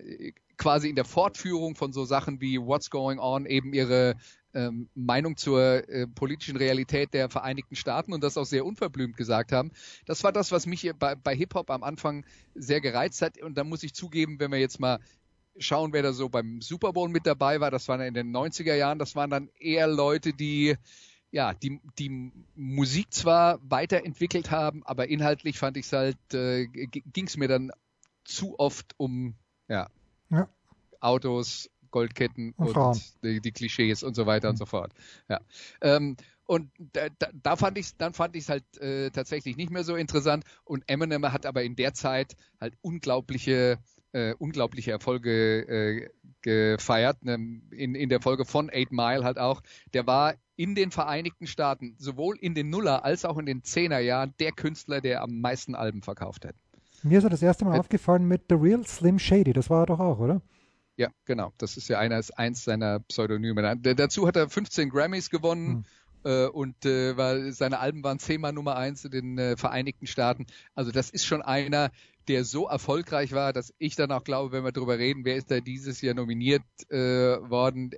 [0.58, 4.16] quasi in der Fortführung von so Sachen wie What's Going On eben ihre
[4.54, 9.52] ähm, Meinung zur äh, politischen Realität der Vereinigten Staaten und das auch sehr unverblümt gesagt
[9.52, 9.72] haben.
[10.06, 13.42] Das war das, was mich bei, bei Hip-Hop am Anfang sehr gereizt hat.
[13.42, 15.00] Und da muss ich zugeben, wenn wir jetzt mal
[15.58, 18.76] schauen, wer da so beim Super Bowl mit dabei war, das waren in den 90er
[18.76, 20.76] Jahren, das waren dann eher Leute, die
[21.32, 27.28] ja, die, die Musik zwar weiterentwickelt haben, aber inhaltlich fand ich es halt, äh, ging
[27.28, 27.72] es mir dann
[28.24, 29.36] zu oft um
[29.68, 29.90] ja,
[30.30, 30.48] Ja.
[31.00, 34.94] Autos, Goldketten Und und, die, die Klischees und so weiter und so fort.
[35.30, 35.40] Ja.
[35.82, 39.72] Ähm, Und da, da, da fand ich dann fand ich es halt äh, tatsächlich nicht
[39.72, 40.44] mehr so interessant.
[40.64, 43.80] Und Eminem hat aber in der Zeit halt unglaubliche
[44.12, 45.32] äh, unglaubliche Erfolge
[45.68, 46.10] äh,
[46.42, 47.24] gefeiert.
[47.24, 47.34] Ne,
[47.72, 49.62] in, in der Folge von Eight Mile halt auch.
[49.94, 54.00] Der war in den Vereinigten Staaten, sowohl in den Nuller als auch in den Zehner
[54.00, 56.56] Jahren, der Künstler, der am meisten Alben verkauft hat.
[57.06, 59.54] Mir ist das erste Mal äh, aufgefallen mit The Real Slim Shady.
[59.54, 60.42] Das war er doch auch, oder?
[60.98, 61.54] Ja, genau.
[61.60, 63.78] Das ist ja einer, eins seiner Pseudonyme.
[63.78, 65.86] dazu hat er 15 Grammys gewonnen.
[66.24, 66.32] Hm.
[66.32, 70.48] Äh, und äh, weil seine Alben waren zehnmal Nummer eins in den äh, Vereinigten Staaten.
[70.74, 71.92] Also das ist schon einer,
[72.28, 75.52] der so erfolgreich war, dass ich dann auch glaube, wenn wir darüber reden, wer ist
[75.52, 77.92] da dieses Jahr nominiert äh, worden,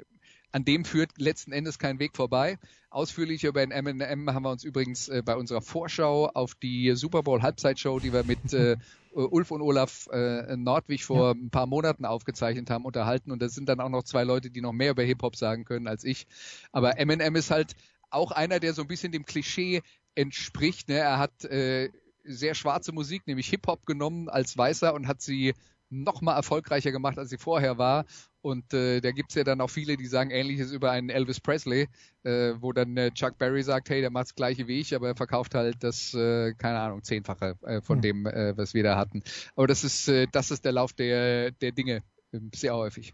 [0.52, 2.58] an dem führt letzten Endes kein Weg vorbei.
[2.90, 7.24] Ausführlich über den M&M haben wir uns übrigens äh, bei unserer Vorschau auf die Super
[7.24, 8.78] Bowl Halbzeitshow, die wir mit äh,
[9.12, 11.32] Ulf und Olaf äh, Nordwig vor ja.
[11.32, 13.32] ein paar Monaten aufgezeichnet haben, unterhalten.
[13.32, 15.88] Und das sind dann auch noch zwei Leute, die noch mehr über Hip-Hop sagen können
[15.88, 16.28] als ich.
[16.72, 17.76] Aber M&M ist halt
[18.10, 19.82] auch einer, der so ein bisschen dem Klischee
[20.16, 20.88] entspricht.
[20.90, 20.96] Ne?
[20.96, 21.90] Er hat äh,
[22.24, 25.54] sehr schwarze Musik, nämlich Hip-Hop genommen als Weißer und hat sie
[25.90, 28.06] noch mal erfolgreicher gemacht, als sie vorher war.
[28.42, 31.88] Und äh, da gibt's ja dann auch viele, die sagen Ähnliches über einen Elvis Presley,
[32.24, 35.16] äh, wo dann äh, Chuck Berry sagt, hey, der macht's gleiche wie ich, aber er
[35.16, 38.02] verkauft halt das, äh, keine Ahnung, zehnfache äh, von mhm.
[38.02, 39.22] dem, äh, was wir da hatten.
[39.56, 43.14] Aber das ist, äh, das ist der Lauf der, der Dinge äh, sehr häufig.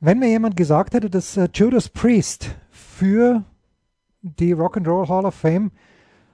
[0.00, 3.44] Wenn mir jemand gesagt hätte, dass äh, Judas Priest für
[4.22, 5.70] die Rock'n'Roll Hall of Fame,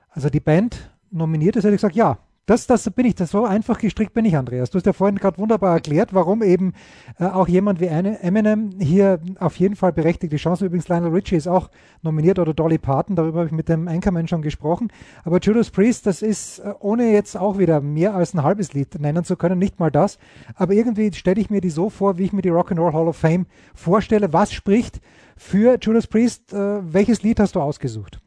[0.08, 3.44] also die Band nominiert ist, hätte ich gesagt, ja, das, das bin ich, das so
[3.44, 4.70] einfach gestrickt bin ich, Andreas.
[4.70, 6.74] Du hast ja vorhin gerade wunderbar erklärt, warum eben
[7.18, 10.66] äh, auch jemand wie Eminem hier auf jeden Fall berechtigte Chance.
[10.66, 11.70] Übrigens, Lionel Richie ist auch
[12.02, 14.92] nominiert oder Dolly Parton, darüber habe ich mit dem Anchorman schon gesprochen.
[15.24, 18.98] Aber Judas Priest, das ist, äh, ohne jetzt auch wieder mehr als ein halbes Lied
[19.00, 20.18] nennen zu können, nicht mal das.
[20.54, 23.16] Aber irgendwie stelle ich mir die so vor, wie ich mir die Rock'n'Roll Hall of
[23.16, 24.32] Fame vorstelle.
[24.32, 25.00] Was spricht
[25.36, 26.52] für Judas Priest?
[26.52, 28.20] Äh, welches Lied hast du ausgesucht?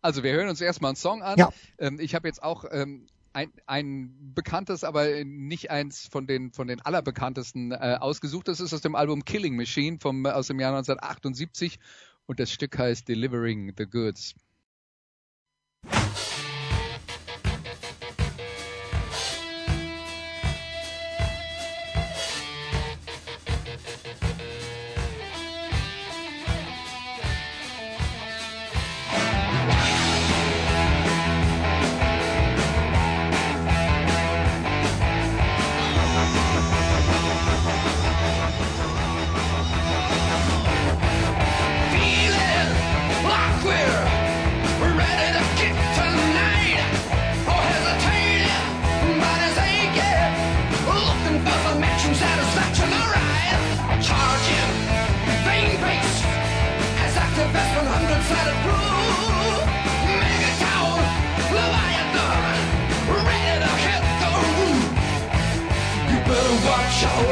[0.00, 1.38] Also wir hören uns erstmal einen Song an.
[1.38, 1.50] Ja.
[1.78, 6.68] Ähm, ich habe jetzt auch ähm, ein, ein bekanntes, aber nicht eins von den von
[6.68, 8.48] den allerbekanntesten äh, ausgesucht.
[8.48, 11.78] Das ist aus dem Album Killing Machine vom aus dem Jahr 1978
[12.26, 14.34] und das Stück heißt Delivering the Goods.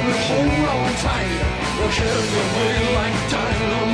[0.08, 1.40] machine, roll tight.
[1.78, 3.89] We'll share the wheel like dynamite.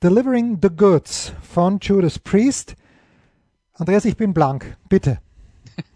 [0.00, 2.76] Delivering the Goods von Judas Priest.
[3.72, 4.76] Andreas, ich bin blank.
[4.88, 5.20] Bitte.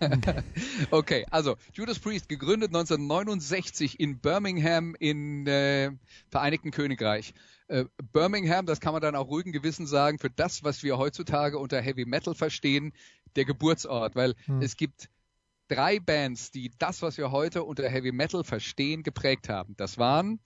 [0.91, 5.93] okay, also Judas Priest gegründet 1969 in Birmingham in äh,
[6.33, 7.33] Vereinigten Königreich.
[7.69, 11.57] Äh, Birmingham, das kann man dann auch ruhigen Gewissen sagen, für das, was wir heutzutage
[11.59, 12.93] unter Heavy Metal verstehen,
[13.37, 14.63] der Geburtsort, weil hm.
[14.63, 15.11] es gibt
[15.69, 19.75] drei Bands, die das, was wir heute unter Heavy Metal verstehen, geprägt haben.
[19.77, 20.41] Das waren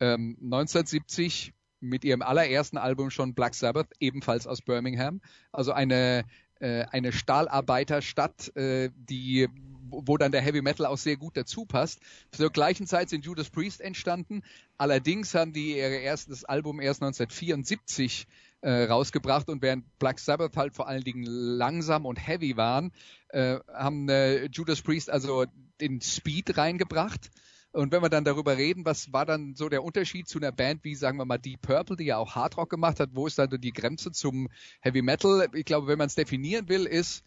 [0.00, 1.54] ähm, 1970
[1.84, 5.20] mit ihrem allerersten Album schon Black Sabbath, ebenfalls aus Birmingham.
[5.52, 6.24] Also eine
[6.60, 9.48] äh, eine Stahlarbeiterstadt, äh, die
[9.90, 12.00] wo dann der Heavy Metal auch sehr gut dazu passt.
[12.32, 14.42] Zur gleichen Zeit sind Judas Priest entstanden.
[14.76, 18.26] Allerdings haben die ihr erstes Album erst 1974
[18.62, 22.92] äh, rausgebracht und während Black Sabbath halt vor allen Dingen langsam und heavy waren,
[23.28, 25.44] äh, haben äh, Judas Priest also
[25.80, 27.30] den Speed reingebracht
[27.74, 30.84] und wenn wir dann darüber reden, was war dann so der Unterschied zu einer Band
[30.84, 33.50] wie, sagen wir mal, Deep Purple, die ja auch Hardrock gemacht hat, wo ist dann
[33.60, 34.48] die Grenze zum
[34.80, 35.48] Heavy Metal?
[35.52, 37.24] Ich glaube, wenn man es definieren will, ist,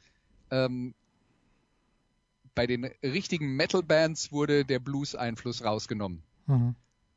[0.49, 0.93] ähm,
[2.55, 6.23] bei den richtigen Metal-Bands wurde der Blues-Einfluss rausgenommen.
[6.47, 6.75] Mhm.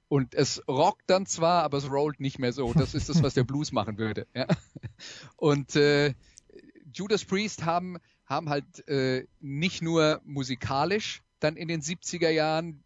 [0.09, 2.73] Und es rockt dann zwar, aber es rollt nicht mehr so.
[2.75, 4.27] Das ist das, was der Blues machen würde.
[4.35, 4.49] Ja?
[5.37, 6.15] Und äh,
[6.93, 12.83] Judas Priest haben, haben halt äh, nicht nur musikalisch dann in den 70er Jahren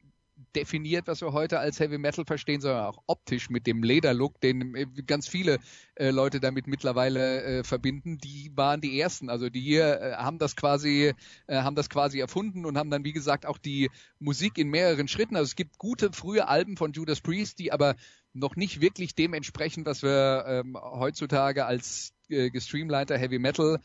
[0.56, 4.74] definiert, was wir heute als Heavy Metal verstehen, sondern auch optisch mit dem Lederlook, den
[4.74, 5.58] äh, ganz viele
[5.94, 8.18] äh, Leute damit mittlerweile äh, verbinden.
[8.18, 11.14] Die waren die ersten, also die äh, haben das quasi
[11.46, 15.08] äh, haben das quasi erfunden und haben dann wie gesagt auch die Musik in mehreren
[15.08, 15.36] Schritten.
[15.36, 17.96] Also es gibt gute frühe Alben von Judas Priest, die aber
[18.32, 23.80] noch nicht wirklich dem entsprechen, was wir ähm, heutzutage als äh, gestreamliner Heavy Metal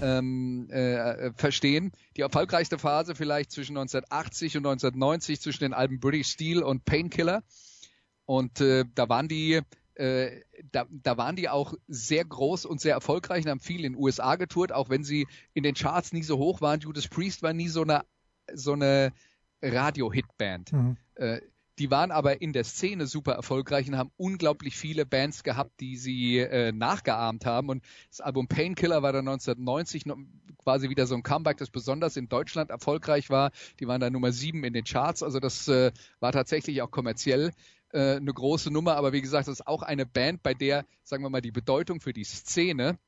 [0.00, 1.92] ähm, äh, verstehen.
[2.16, 7.42] Die erfolgreichste Phase vielleicht zwischen 1980 und 1990 zwischen den Alben British Steel und Painkiller.
[8.24, 9.60] Und äh, da waren die
[9.94, 13.94] äh, da, da waren die auch sehr groß und sehr erfolgreich und haben viel in
[13.94, 16.80] den USA getourt, auch wenn sie in den Charts nie so hoch waren.
[16.80, 18.04] Judas Priest war nie so eine
[18.54, 19.12] so eine
[19.60, 20.72] Radio-Hit-Band.
[20.72, 20.96] Mhm.
[21.16, 21.40] Äh,
[21.78, 25.96] die waren aber in der Szene super erfolgreich und haben unglaublich viele Bands gehabt, die
[25.96, 27.68] sie äh, nachgeahmt haben.
[27.68, 30.16] Und das Album Painkiller war dann 1990 noch
[30.58, 33.52] quasi wieder so ein Comeback, das besonders in Deutschland erfolgreich war.
[33.78, 35.22] Die waren da Nummer sieben in den Charts.
[35.22, 37.52] Also das äh, war tatsächlich auch kommerziell
[37.92, 38.96] äh, eine große Nummer.
[38.96, 42.00] Aber wie gesagt, das ist auch eine Band, bei der, sagen wir mal, die Bedeutung
[42.00, 42.98] für die Szene,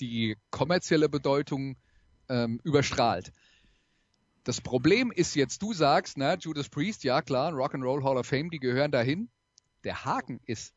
[0.00, 1.76] die kommerzielle Bedeutung
[2.28, 3.32] ähm, überstrahlt.
[4.44, 8.50] Das Problem ist jetzt, du sagst, na, Judas Priest, ja klar, Rock'n'Roll Hall of Fame,
[8.50, 9.30] die gehören dahin.
[9.84, 10.74] Der Haken ist,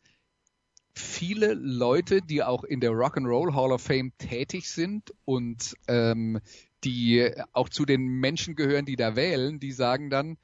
[0.93, 6.39] viele Leute, die auch in der Rock'n'Roll Hall of Fame tätig sind und ähm,
[6.83, 10.37] die auch zu den Menschen gehören, die da wählen, die sagen dann,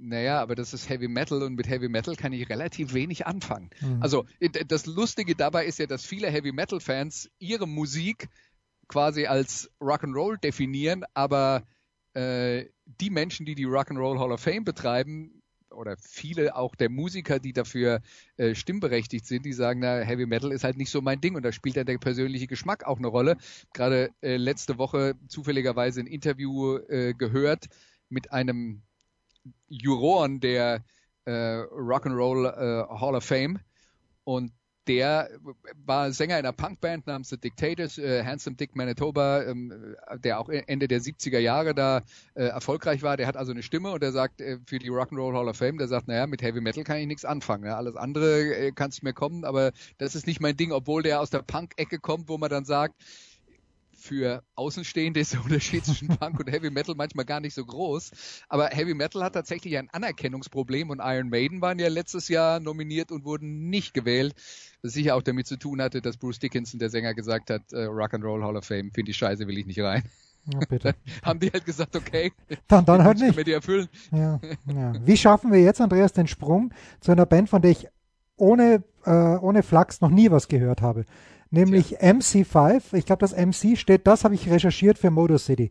[0.00, 3.70] naja, aber das ist Heavy Metal und mit Heavy Metal kann ich relativ wenig anfangen.
[3.80, 4.00] Mhm.
[4.00, 4.26] Also
[4.68, 8.28] das Lustige dabei ist ja, dass viele Heavy Metal Fans ihre Musik
[8.86, 11.64] quasi als Rock'n'Roll definieren, aber
[12.18, 12.68] äh,
[13.00, 15.38] die Menschen, die die Rock'n'Roll Hall of Fame betreiben,
[15.70, 18.00] oder viele auch der Musiker, die dafür
[18.36, 21.44] äh, stimmberechtigt sind, die sagen, na, Heavy Metal ist halt nicht so mein Ding und
[21.44, 23.36] da spielt dann der persönliche Geschmack auch eine Rolle.
[23.74, 27.66] Gerade äh, letzte Woche zufälligerweise ein Interview äh, gehört
[28.08, 28.82] mit einem
[29.68, 30.84] Juroren der
[31.26, 33.60] äh, Rock'n'Roll äh, Hall of Fame
[34.24, 34.52] und
[34.88, 35.28] der
[35.84, 40.48] war Sänger in einer Punkband namens The Dictators, äh, Handsome Dick Manitoba, ähm, der auch
[40.48, 42.02] Ende der 70er Jahre da
[42.34, 43.16] äh, erfolgreich war.
[43.16, 45.78] Der hat also eine Stimme und der sagt äh, für die Rock'n'Roll Hall of Fame,
[45.78, 47.66] der sagt, naja, mit Heavy Metal kann ich nichts anfangen.
[47.66, 47.76] Ja.
[47.76, 51.30] Alles andere äh, kannst mir kommen, aber das ist nicht mein Ding, obwohl der aus
[51.30, 52.94] der Punk-Ecke kommt, wo man dann sagt,
[53.98, 58.10] für Außenstehende ist der Unterschied zwischen Punk und Heavy Metal manchmal gar nicht so groß.
[58.48, 63.10] Aber Heavy Metal hat tatsächlich ein Anerkennungsproblem und Iron Maiden waren ja letztes Jahr nominiert
[63.10, 64.34] und wurden nicht gewählt.
[64.82, 67.86] Was sicher auch damit zu tun hatte, dass Bruce Dickinson, der Sänger, gesagt hat, äh,
[67.86, 70.04] Rock'n'Roll Hall of Fame, finde ich scheiße, will ich nicht rein.
[70.52, 70.94] Ja, bitte.
[71.22, 72.32] haben die halt gesagt, okay,
[72.68, 73.46] dann, dann halt nicht.
[73.46, 73.88] Die erfüllen.
[74.12, 74.94] Ja, ja.
[75.04, 77.88] Wie schaffen wir jetzt, Andreas, den Sprung zu einer Band, von der ich
[78.36, 81.04] ohne, äh, ohne Flachs noch nie was gehört habe?
[81.50, 81.98] Nämlich ja.
[82.00, 82.94] MC5.
[82.94, 85.70] Ich glaube, das MC steht, das habe ich recherchiert für Motor City.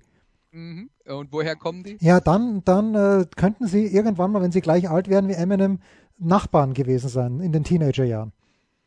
[0.52, 0.90] Mhm.
[1.06, 1.98] Und woher kommen die?
[2.02, 5.80] Ja, dann, dann äh, könnten sie irgendwann mal, wenn sie gleich alt werden wie Eminem,
[6.18, 8.34] Nachbarn gewesen sein in den Teenagerjahren.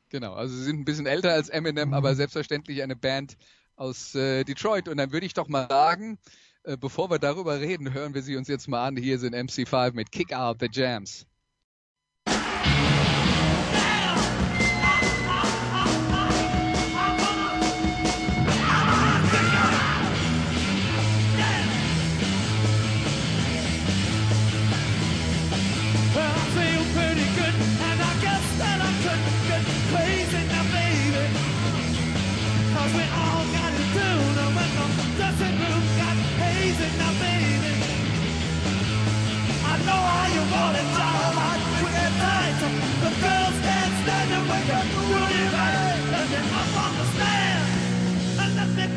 [0.09, 1.95] Genau, also sie sind ein bisschen älter als Eminem, mhm.
[1.95, 3.37] aber selbstverständlich eine Band
[3.77, 4.89] aus äh, Detroit.
[4.89, 6.19] Und dann würde ich doch mal sagen,
[6.65, 8.97] äh, bevor wir darüber reden, hören wir sie uns jetzt mal an.
[8.97, 11.27] Hier sind MC5 mit Kick Out the Jams.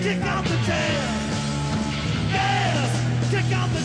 [0.03, 1.23] kick out the jam.
[3.31, 3.81] Kick out the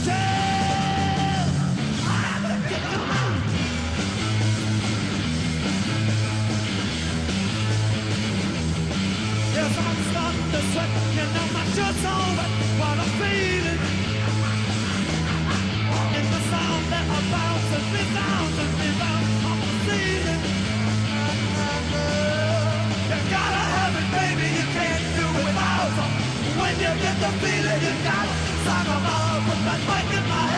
[9.55, 10.91] Yes, I'm starting to sweat,
[11.21, 12.51] and now my shirt's all wet.
[12.81, 13.81] What I'm feeling.
[16.17, 17.07] And the sound that
[18.59, 18.65] to
[19.63, 20.58] the ceiling.
[27.21, 28.27] the feeling you got.
[28.65, 30.58] Song of all with my mic in my head.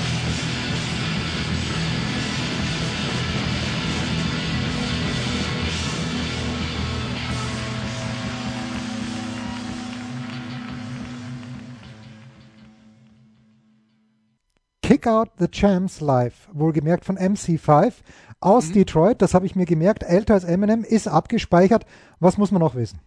[15.51, 17.93] Champs Live, wohlgemerkt von MC5
[18.39, 18.73] aus mhm.
[18.73, 19.21] Detroit.
[19.21, 20.03] Das habe ich mir gemerkt.
[20.03, 21.85] Älter als Eminem ist abgespeichert.
[22.19, 22.99] Was muss man noch wissen?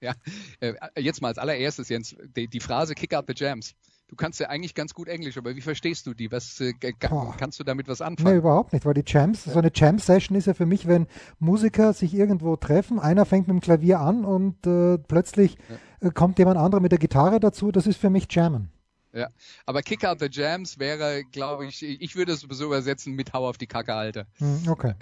[0.00, 0.14] Ja,
[0.60, 3.74] äh, jetzt mal als allererstes, Jens, die, die, Phrase Kick Out the Jams.
[4.08, 6.32] Du kannst ja eigentlich ganz gut Englisch, aber wie verstehst du die?
[6.32, 8.32] Was äh, kannst du damit was anfangen?
[8.32, 11.06] Nee, überhaupt nicht, weil die Jams, so eine Jam-Session ist ja für mich, wenn
[11.38, 15.56] Musiker sich irgendwo treffen, einer fängt mit dem Klavier an und äh, plötzlich
[16.00, 16.08] ja.
[16.08, 17.70] Äh, kommt jemand anderer mit der Gitarre dazu.
[17.70, 18.72] Das ist für mich Jammen.
[19.12, 19.28] Ja,
[19.66, 23.48] aber Kick Out the Jams wäre, glaube ich, ich würde es so übersetzen mit Hau
[23.48, 24.26] auf die Kacke, Alter.
[24.38, 24.94] Hm, okay.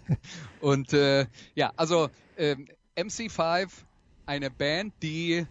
[0.60, 2.56] und äh, ja, also äh,
[2.96, 3.68] MC5,
[4.24, 5.46] eine Band, die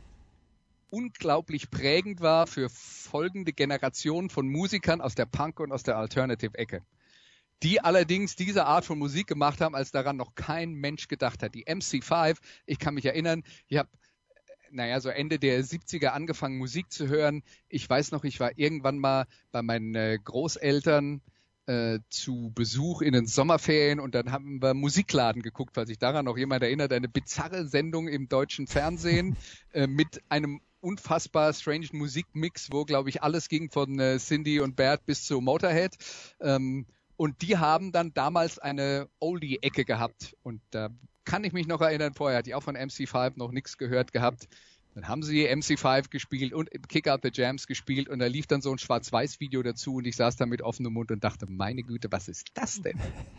[0.89, 6.81] unglaublich prägend war für folgende Generationen von Musikern aus der Punk- und aus der Alternative-Ecke.
[7.61, 11.53] Die allerdings diese Art von Musik gemacht haben, als daran noch kein Mensch gedacht hat.
[11.53, 13.89] Die MC5, ich kann mich erinnern, ich habe
[14.71, 17.43] naja, so Ende der 70er angefangen Musik zu hören.
[17.67, 21.21] Ich weiß noch, ich war irgendwann mal bei meinen äh, Großeltern
[21.69, 26.25] äh, zu Besuch in den Sommerferien und dann haben wir Musikladen geguckt, falls sich daran
[26.25, 29.37] noch jemand erinnert, eine bizarre Sendung im deutschen Fernsehen
[29.73, 34.75] äh, mit einem unfassbar strange Musikmix, wo glaube ich alles ging von äh, Cindy und
[34.75, 35.95] Bert bis zu Motorhead.
[36.39, 40.89] Ähm, und die haben dann damals eine Oldie-Ecke gehabt und da
[41.29, 44.47] kann ich mich noch erinnern, vorher hatte ich auch von MC5 noch nichts gehört gehabt.
[44.95, 48.61] Dann haben sie MC5 gespielt und Kick Out the Jams gespielt und da lief dann
[48.61, 52.07] so ein Schwarz-Weiß-Video dazu und ich saß da mit offenem Mund und dachte, meine Güte,
[52.11, 52.97] was ist das denn?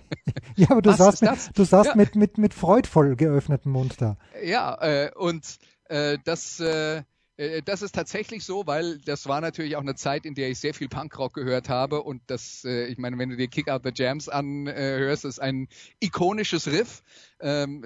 [0.57, 1.97] ja, aber du was saßt, mit, du saßt ja.
[1.97, 4.17] mit, mit, mit freudvoll geöffnetem Mund da.
[4.45, 7.03] Ja, äh, und äh, das, äh,
[7.41, 10.59] äh, das ist tatsächlich so, weil das war natürlich auch eine Zeit, in der ich
[10.59, 13.83] sehr viel Punkrock gehört habe und das, äh, ich meine, wenn du dir Kick Out
[13.85, 15.69] the Jams anhörst, ist ein
[16.01, 17.03] ikonisches Riff
[17.41, 17.85] ähm,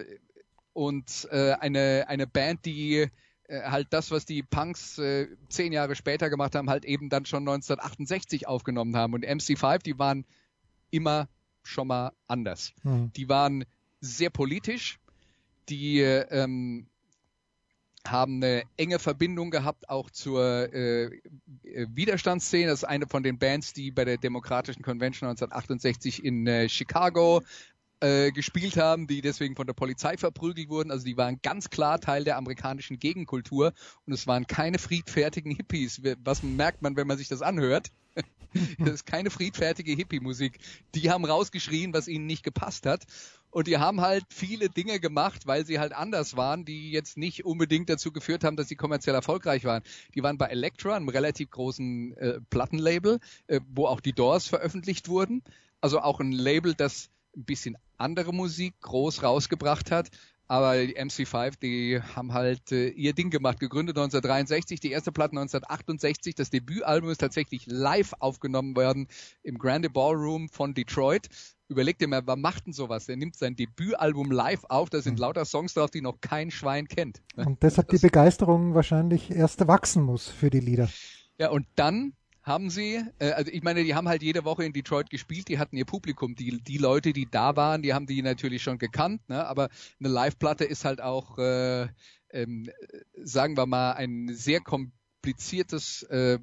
[0.73, 3.09] und äh, eine, eine Band, die
[3.47, 7.43] halt das, was die Punks äh, zehn Jahre später gemacht haben, halt eben dann schon
[7.43, 9.13] 1968 aufgenommen haben.
[9.13, 10.25] Und MC5, die waren
[10.91, 11.29] immer
[11.63, 12.73] schon mal anders.
[12.85, 13.13] Mhm.
[13.13, 13.67] Die waren
[14.01, 14.99] sehr politisch,
[15.69, 16.87] die ähm,
[18.07, 21.21] haben eine enge Verbindung gehabt auch zur äh, äh,
[21.63, 22.67] Widerstandsszene.
[22.67, 27.43] Das ist eine von den Bands, die bei der Demokratischen Convention 1968 in äh, Chicago
[28.01, 30.91] äh, gespielt haben, die deswegen von der Polizei verprügelt wurden.
[30.91, 33.73] Also die waren ganz klar Teil der amerikanischen Gegenkultur
[34.07, 36.03] und es waren keine friedfertigen Hippies.
[36.23, 37.91] Was merkt man, wenn man sich das anhört?
[38.79, 40.59] das ist keine friedfertige Hippie-Musik.
[40.95, 43.05] Die haben rausgeschrien, was ihnen nicht gepasst hat.
[43.51, 47.45] Und die haben halt viele Dinge gemacht, weil sie halt anders waren, die jetzt nicht
[47.45, 49.85] unbedingt dazu geführt haben, dass sie kommerziell erfolgreich waren.
[50.15, 55.09] Die waren bei Elektra, einem relativ großen äh, Plattenlabel, äh, wo auch die Doors veröffentlicht
[55.09, 55.43] wurden.
[55.81, 60.11] Also auch ein Label, das ein bisschen andere Musik groß rausgebracht hat.
[60.47, 65.32] Aber die MC5, die haben halt äh, ihr Ding gemacht, gegründet 1963, die erste Platte
[65.32, 66.35] 1968.
[66.35, 69.09] Das Debütalbum ist tatsächlich live aufgenommen worden
[69.43, 71.28] im Grande Ballroom von Detroit.
[71.68, 73.09] Überleg dir mal, wer macht denn sowas?
[73.09, 76.89] Er nimmt sein Debütalbum live auf, da sind lauter Songs drauf, die noch kein Schwein
[76.89, 77.22] kennt.
[77.37, 80.91] Und deshalb die Begeisterung wahrscheinlich erst wachsen muss für die Lieder.
[81.39, 82.12] Ja, und dann
[82.45, 85.59] haben sie, äh, also ich meine, die haben halt jede Woche in Detroit gespielt, die
[85.59, 89.29] hatten ihr Publikum, die, die Leute, die da waren, die haben die natürlich schon gekannt,
[89.29, 89.45] ne?
[89.47, 91.89] aber eine Live-Platte ist halt auch, äh,
[92.31, 92.71] ähm,
[93.23, 96.39] sagen wir mal, ein sehr kompliziertes äh,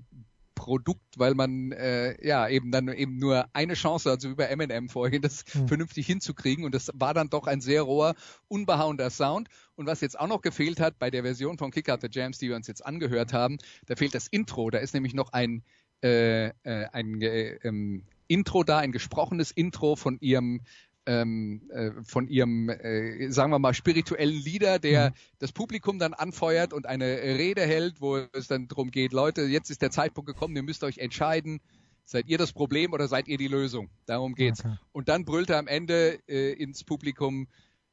[0.56, 5.22] Produkt, weil man äh, ja eben dann eben nur eine Chance, also über Eminem vorhin,
[5.22, 5.68] das mhm.
[5.68, 8.16] vernünftig hinzukriegen und das war dann doch ein sehr roher,
[8.48, 12.02] unbehauener Sound und was jetzt auch noch gefehlt hat bei der Version von Kick Out
[12.02, 15.14] the Jams, die wir uns jetzt angehört haben, da fehlt das Intro, da ist nämlich
[15.14, 15.64] noch ein
[16.04, 20.62] äh, äh, ein äh, ähm, Intro da, ein gesprochenes Intro von ihrem
[21.06, 25.14] ähm, äh, von ihrem, äh, sagen wir mal, spirituellen Leader, der mhm.
[25.40, 29.72] das Publikum dann anfeuert und eine Rede hält, wo es dann darum geht, Leute, jetzt
[29.72, 31.60] ist der Zeitpunkt gekommen, ihr müsst euch entscheiden,
[32.06, 33.90] seid ihr das Problem oder seid ihr die Lösung?
[34.06, 34.60] Darum geht's.
[34.60, 34.76] Okay.
[34.92, 37.48] Und dann brüllt er am Ende äh, ins Publikum,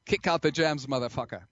[0.04, 1.48] Kick out the jams, Motherfucker.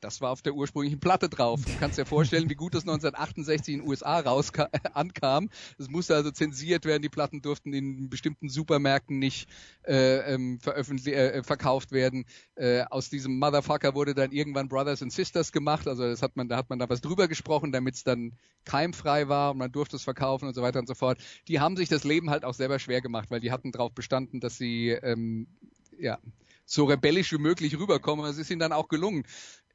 [0.00, 1.60] Das war auf der ursprünglichen Platte drauf.
[1.64, 5.50] Du kannst dir vorstellen, wie gut das 1968 in den USA rauskam, ankam.
[5.78, 7.02] Es musste also zensiert werden.
[7.02, 9.48] Die Platten durften in bestimmten Supermärkten nicht
[9.86, 12.24] äh, ähm, veröffentlicht, äh, verkauft werden.
[12.54, 15.86] Äh, aus diesem Motherfucker wurde dann irgendwann Brothers and Sisters gemacht.
[15.86, 18.32] Also das hat man, da hat man da was drüber gesprochen, damit es dann
[18.64, 21.18] keimfrei war und man durfte es verkaufen und so weiter und so fort.
[21.48, 24.40] Die haben sich das Leben halt auch selber schwer gemacht, weil die hatten darauf bestanden,
[24.40, 25.46] dass sie ähm,
[25.98, 26.18] ja
[26.64, 28.24] so rebellisch wie möglich rüberkommen.
[28.26, 29.24] Es ist ihnen dann auch gelungen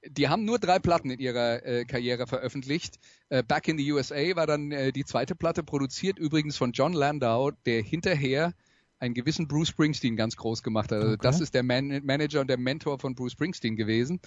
[0.10, 3.00] die haben nur drei Platten in ihrer äh, Karriere veröffentlicht.
[3.30, 6.94] Äh, Back in the USA war dann äh, die zweite Platte, produziert übrigens von John
[6.94, 8.54] Landau, der hinterher
[9.00, 11.00] einen gewissen Bruce Springsteen ganz groß gemacht hat.
[11.00, 11.20] Also okay.
[11.22, 14.20] das ist der Man Manager und der Mentor von Bruce Springsteen gewesen,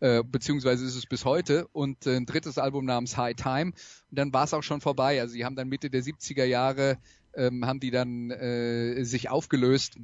[0.00, 1.66] äh, beziehungsweise ist es bis heute.
[1.72, 3.72] Und äh, ein drittes Album namens High Time.
[4.10, 5.20] Und dann war es auch schon vorbei.
[5.20, 6.98] Also sie haben dann Mitte der 70er Jahre
[7.34, 9.98] ähm, haben die dann äh, sich aufgelöst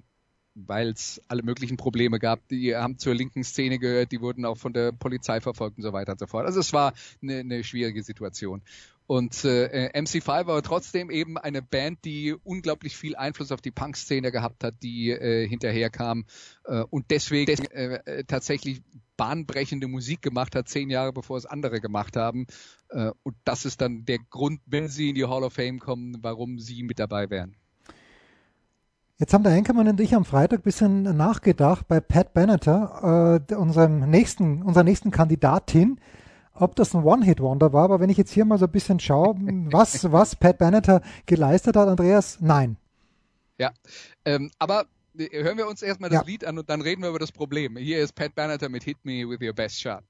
[0.66, 2.46] weil es alle möglichen Probleme gab.
[2.48, 5.92] Die haben zur linken Szene gehört, die wurden auch von der Polizei verfolgt und so
[5.92, 6.46] weiter und so fort.
[6.46, 6.92] Also es war
[7.22, 8.62] eine, eine schwierige Situation.
[9.08, 14.30] Und äh, MC5 war trotzdem eben eine Band, die unglaublich viel Einfluss auf die Punk-Szene
[14.30, 16.26] gehabt hat, die äh, hinterher kam
[16.64, 18.82] äh, und deswegen äh, tatsächlich
[19.16, 22.46] bahnbrechende Musik gemacht hat, zehn Jahre bevor es andere gemacht haben.
[22.90, 26.18] Äh, und das ist dann der Grund, wenn sie in die Hall of Fame kommen,
[26.20, 27.56] warum sie mit dabei wären.
[29.20, 33.54] Jetzt haben der Henkermann und ich am Freitag ein bisschen nachgedacht bei Pat Benatar, äh,
[33.56, 35.98] unserem nächsten, unserer nächsten Kandidatin,
[36.54, 37.82] ob das ein One-Hit-Wonder war.
[37.82, 39.34] Aber wenn ich jetzt hier mal so ein bisschen schaue,
[39.72, 42.76] was, was Pat Benatar geleistet hat, Andreas, nein.
[43.58, 43.72] Ja,
[44.24, 44.84] ähm, aber
[45.16, 46.24] hören wir uns erstmal das ja.
[46.24, 47.76] Lied an und dann reden wir über das Problem.
[47.76, 50.04] Hier ist Pat Benatar mit Hit Me With Your Best Shot.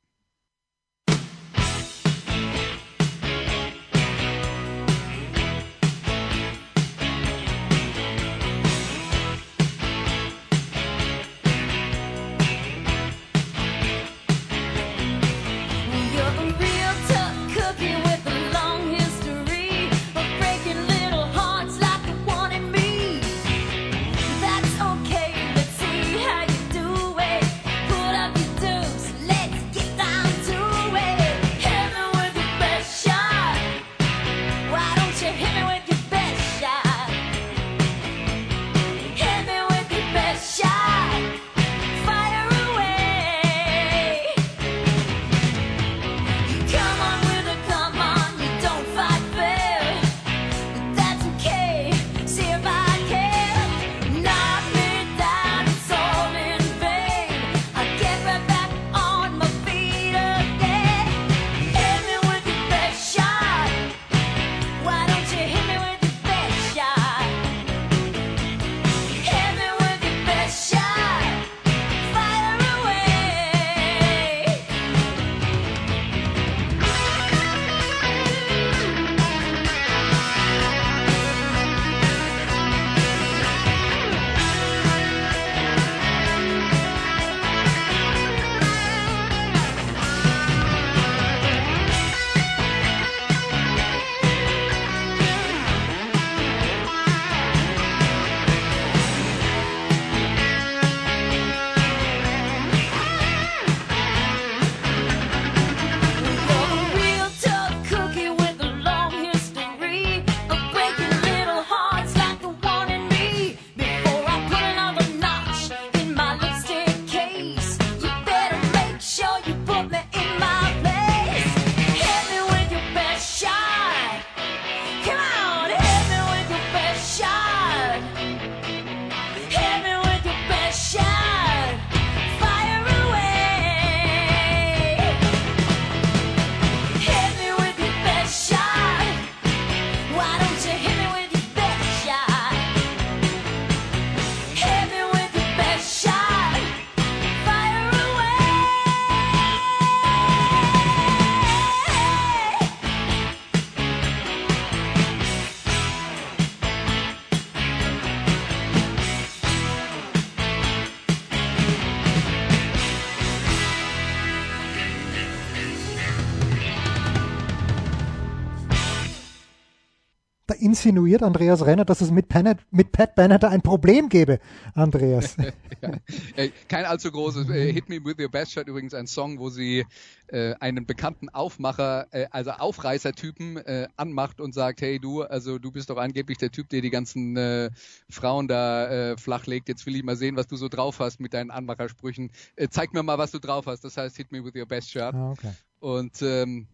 [170.89, 174.41] Insinuiert, Andreas Renner, dass es mit, Pan mit Pat Benatar ein Problem gäbe,
[174.75, 175.37] Andreas.
[175.83, 177.51] ja, kein allzu großes.
[177.51, 179.85] Äh, Hit Me With Your Best Shot übrigens ein Song, wo sie
[180.29, 185.71] äh, einen bekannten Aufmacher, äh, also Aufreißertypen äh, anmacht und sagt, hey du, also du
[185.71, 187.71] bist doch angeblich der Typ, der die ganzen äh,
[188.09, 189.69] Frauen da äh, flachlegt.
[189.69, 192.31] Jetzt will ich mal sehen, was du so drauf hast mit deinen Anmachersprüchen.
[192.57, 193.85] Äh, zeig mir mal, was du drauf hast.
[193.85, 195.15] Das heißt, Hit Me With Your Best Shot.
[195.15, 195.53] Ah, okay.
[195.81, 196.67] Und ähm,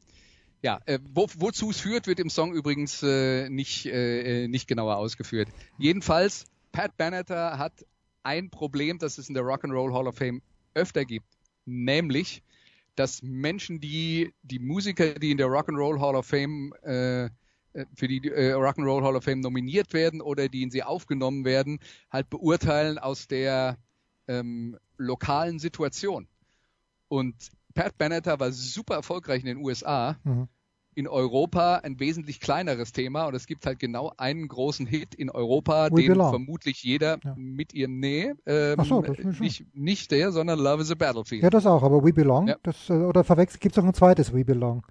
[0.64, 4.96] ja, äh, wo, wozu es führt, wird im Song übrigens äh, nicht, äh, nicht genauer
[4.96, 5.50] ausgeführt.
[5.76, 7.84] Jedenfalls, Pat Benatar hat
[8.22, 10.40] ein Problem, das es in der Rock'n'Roll Hall of Fame
[10.72, 11.26] öfter gibt,
[11.66, 12.42] nämlich,
[12.96, 17.30] dass Menschen, die die Musiker, die in der Rock'n'Roll Hall of Fame äh, äh
[17.94, 21.78] für die äh, Rock'n'Roll Hall of Fame nominiert werden oder die in sie aufgenommen werden,
[22.10, 23.76] halt beurteilen aus der
[24.28, 26.26] ähm, lokalen Situation.
[27.08, 30.16] Und Pat Benatar war super erfolgreich in den USA.
[30.24, 30.48] Mhm.
[30.96, 35.28] In Europa ein wesentlich kleineres Thema und es gibt halt genau einen großen Hit in
[35.28, 36.30] Europa, We den belong.
[36.30, 37.34] vermutlich jeder ja.
[37.36, 41.42] mit ihrem Nee, ähm, Ach so, das nicht, nicht der, sondern Love is a Battlefield.
[41.42, 42.56] Ja, das auch, aber We Belong, ja.
[42.62, 44.86] das, äh, oder verwechselt, gibt es auch ein zweites We Belong.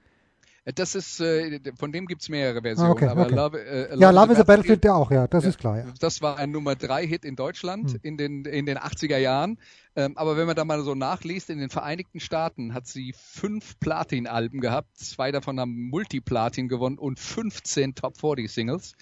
[0.66, 2.92] Das ist, äh, von dem gibt's mehrere Versionen.
[2.92, 3.36] Okay, aber okay.
[3.36, 5.78] Love, äh, Love ja, Love is a Battlefield, der auch, ja, das ja, ist klar.
[5.80, 5.86] Ja.
[6.00, 8.00] Das war ein Nummer 3 Hit in Deutschland hm.
[8.02, 9.58] in, den, in den 80er Jahren.
[9.96, 13.78] Ähm, aber wenn man da mal so nachliest, in den Vereinigten Staaten hat sie fünf
[13.80, 14.98] Platin-Alben gehabt.
[14.98, 18.94] Zwei davon haben Multiplatin gewonnen und 15 Top 40 Singles.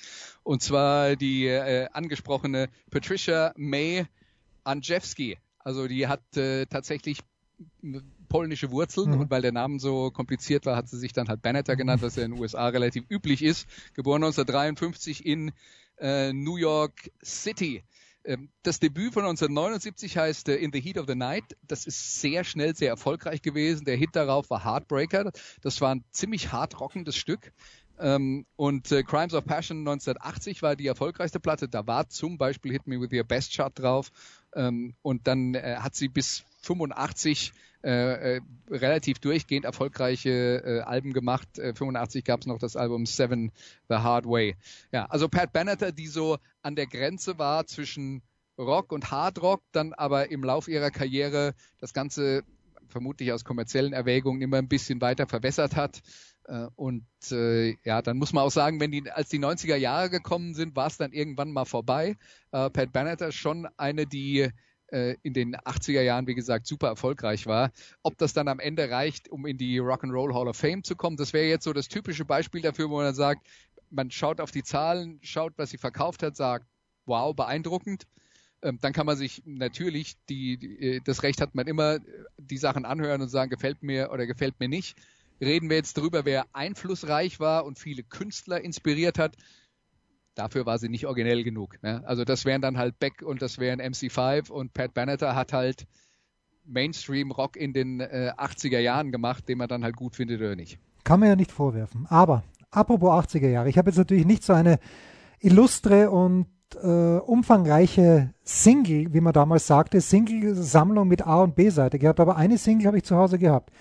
[0.41, 4.07] Und zwar die äh, angesprochene Patricia May
[4.63, 5.37] Andrzejewski.
[5.59, 7.19] Also die hat äh, tatsächlich
[8.31, 9.19] polnische Wurzeln mhm.
[9.21, 12.15] und weil der Name so kompliziert war, hat sie sich dann halt Banneter genannt, was
[12.15, 13.67] ja in den USA relativ üblich ist.
[13.93, 15.51] Geboren 1953 in
[15.99, 17.83] äh, New York City.
[18.23, 21.43] Ähm, das Debüt von 1979 heißt äh, In the Heat of the Night.
[21.67, 23.83] Das ist sehr schnell, sehr erfolgreich gewesen.
[23.83, 25.31] Der Hit darauf war Heartbreaker.
[25.61, 27.51] Das war ein ziemlich hart rockendes Stück.
[27.99, 31.67] Ähm, und äh, Crimes of Passion 1980 war die erfolgreichste Platte.
[31.67, 34.09] Da war zum Beispiel Hit Me With Your Best Shot drauf.
[34.55, 37.51] Ähm, und dann äh, hat sie bis 85
[37.83, 41.57] äh, äh, relativ durchgehend erfolgreiche äh, Alben gemacht.
[41.57, 43.51] Äh, 85 gab es noch das Album Seven
[43.89, 44.55] The Hard Way.
[44.91, 48.21] Ja, also Pat Benatar, die so an der Grenze war zwischen
[48.57, 52.43] Rock und Hard Rock, dann aber im Lauf ihrer Karriere das Ganze
[52.87, 56.01] vermutlich aus kommerziellen Erwägungen immer ein bisschen weiter verwässert hat.
[56.45, 60.09] Äh, und äh, ja, dann muss man auch sagen, wenn die, als die 90er Jahre
[60.09, 62.17] gekommen sind, war es dann irgendwann mal vorbei.
[62.51, 64.49] Äh, Pat Benatar schon eine, die
[64.91, 67.71] äh, in den 80er Jahren, wie gesagt, super erfolgreich war.
[68.03, 71.17] Ob das dann am Ende reicht, um in die Rock'n'Roll Hall of Fame zu kommen,
[71.17, 73.47] das wäre jetzt so das typische Beispiel dafür, wo man sagt,
[73.89, 76.65] man schaut auf die Zahlen, schaut, was sie verkauft hat, sagt,
[77.05, 78.03] wow, beeindruckend.
[78.61, 81.99] Ähm, dann kann man sich natürlich, die, die, äh, das Recht hat man immer,
[82.37, 84.97] die Sachen anhören und sagen, gefällt mir oder gefällt mir nicht.
[85.39, 89.35] Reden wir jetzt darüber, wer einflussreich war und viele Künstler inspiriert hat
[90.35, 91.81] dafür war sie nicht originell genug.
[91.83, 92.01] Ne?
[92.05, 95.87] Also das wären dann halt Beck und das wären MC5 und Pat Benatar hat halt
[96.65, 100.79] Mainstream-Rock in den äh, 80er Jahren gemacht, den man dann halt gut findet oder nicht.
[101.03, 102.05] Kann man ja nicht vorwerfen.
[102.07, 104.79] Aber apropos 80er Jahre, ich habe jetzt natürlich nicht so eine
[105.39, 106.47] illustre und
[106.81, 112.57] äh, umfangreiche Single, wie man damals sagte, Single-Sammlung mit A- und B-Seite gehabt, aber eine
[112.57, 113.71] Single habe ich zu Hause gehabt.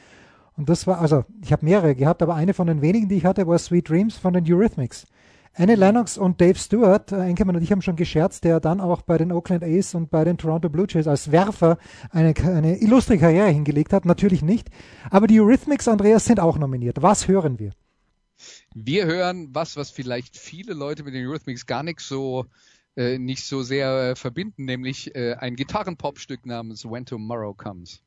[0.56, 3.24] Und das war, also ich habe mehrere gehabt, aber eine von den wenigen, die ich
[3.24, 5.06] hatte, war Sweet Dreams von den Eurythmics.
[5.54, 9.02] Annie Lennox und Dave Stewart, äh, Enkelmann und ich haben schon gescherzt, der dann auch
[9.02, 11.78] bei den Oakland A's und bei den Toronto Blue Jays als Werfer
[12.10, 14.04] eine, eine illustre Karriere hingelegt hat.
[14.04, 14.68] Natürlich nicht.
[15.10, 17.02] Aber die Eurythmics, Andreas, sind auch nominiert.
[17.02, 17.72] Was hören wir?
[18.74, 22.46] Wir hören was, was vielleicht viele Leute mit den Eurythmics gar nicht so
[22.96, 28.02] äh, nicht so sehr äh, verbinden, nämlich äh, ein Gitarrenpopstück namens When Tomorrow Comes.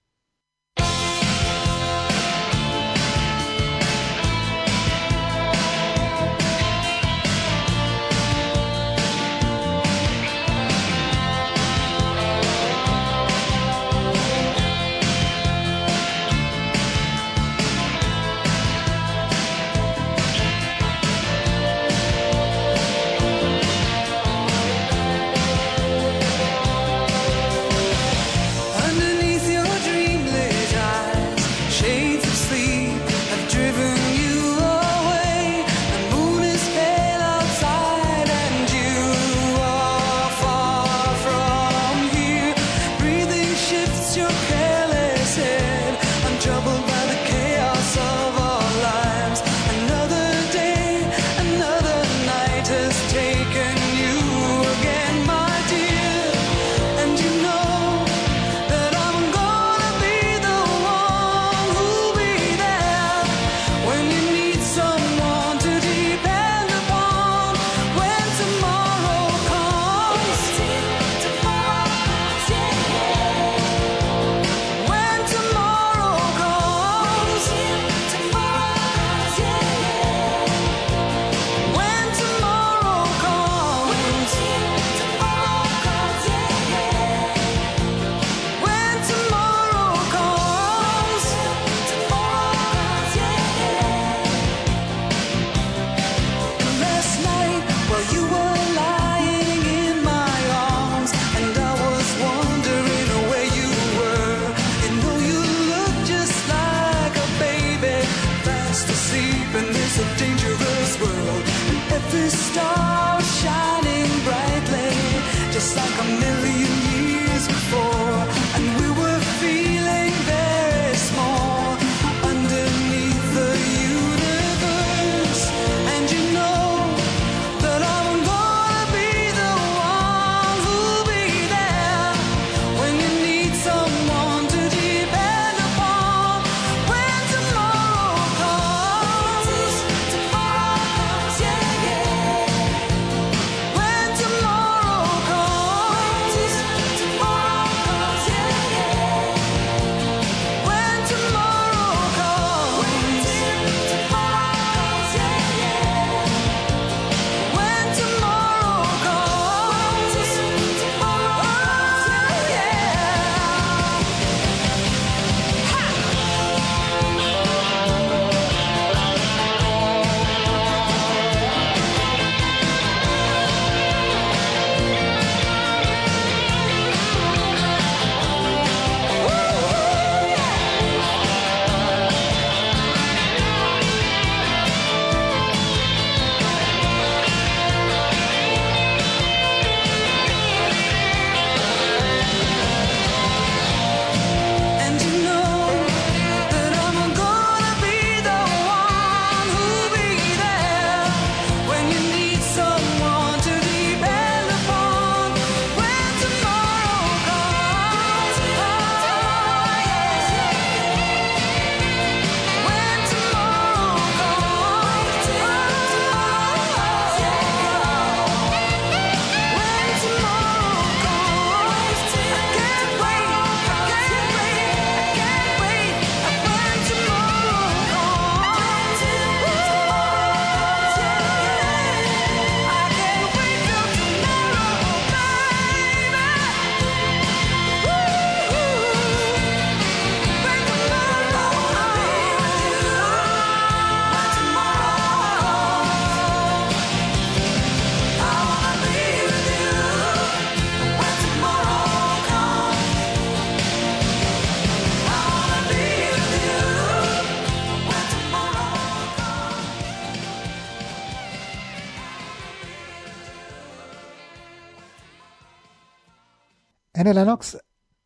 [267.13, 267.59] Annie Lennox,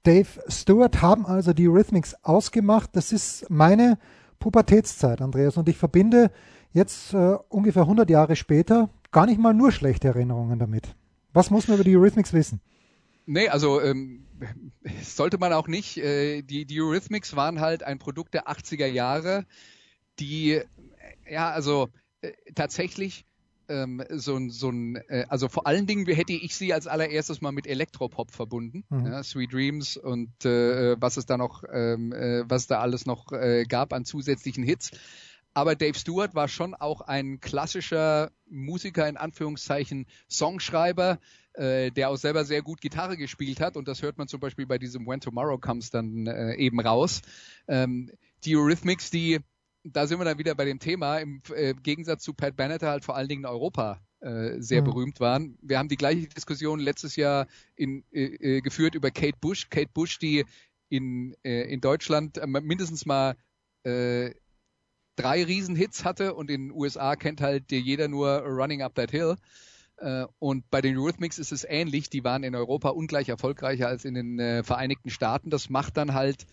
[0.03, 2.89] Dave Stewart haben also die Rhythmics ausgemacht.
[2.93, 3.97] Das ist meine
[4.37, 6.29] Pubertätszeit, Andreas, und ich verbinde
[6.73, 10.93] jetzt äh, ungefähr 100 Jahre später gar nicht mal nur schlechte Erinnerungen damit.
[11.31, 12.59] Was muss man über die Eurythmics wissen?
[13.25, 14.25] Nee, also ähm,
[15.01, 15.97] sollte man auch nicht.
[15.99, 19.45] Äh, die, die Eurythmics waren halt ein Produkt der 80er Jahre,
[20.19, 20.59] die,
[21.29, 21.87] ja, also
[22.19, 23.23] äh, tatsächlich
[23.69, 27.41] ähm, so ein, so ein äh, also vor allen Dingen hätte ich sie als allererstes
[27.41, 29.05] mal mit Elektropop verbunden, mhm.
[29.05, 33.31] ja, Sweet Dreams und äh, was es da noch, ähm, äh, was da alles noch
[33.31, 34.91] äh, gab an zusätzlichen Hits.
[35.53, 41.17] Aber Dave Stewart war schon auch ein klassischer Musiker, in Anführungszeichen Songschreiber,
[41.53, 43.75] äh, der auch selber sehr gut Gitarre gespielt hat.
[43.75, 47.23] Und das hört man zum Beispiel bei diesem When Tomorrow Comes dann äh, eben raus.
[47.67, 48.11] Ähm,
[48.45, 49.39] die Eurythmics, die,
[49.93, 53.05] da sind wir dann wieder bei dem Thema, im äh, Gegensatz zu Pat Benatar halt
[53.05, 54.85] vor allen Dingen in Europa äh, sehr mhm.
[54.85, 55.57] berühmt waren.
[55.61, 59.69] Wir haben die gleiche Diskussion letztes Jahr in, äh, äh geführt über Kate Bush.
[59.69, 60.43] Kate Bush, die
[60.89, 63.35] in, äh, in Deutschland mindestens mal
[63.85, 69.11] drei Riesenhits hatte und in den USA kennt halt dir jeder nur Running Up That
[69.11, 69.37] Hill.
[70.39, 72.09] Und bei den Eurythmics ist es ähnlich.
[72.09, 75.49] Die waren in Europa ungleich erfolgreicher als in den Vereinigten Staaten.
[75.49, 76.45] Das macht dann halt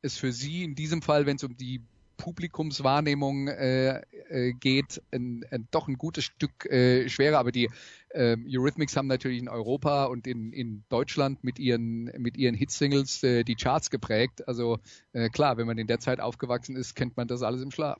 [0.00, 1.86] es für sie in diesem Fall, wenn es um die
[2.22, 4.00] Publikumswahrnehmung äh,
[4.30, 7.38] äh, geht, ein, ein, doch ein gutes Stück äh, schwerer.
[7.40, 7.68] Aber die
[8.10, 13.24] äh, Eurythmics haben natürlich in Europa und in, in Deutschland mit ihren, mit ihren Hitsingles
[13.24, 14.46] äh, die Charts geprägt.
[14.46, 14.78] Also
[15.12, 17.98] äh, klar, wenn man in der Zeit aufgewachsen ist, kennt man das alles im Schlaf.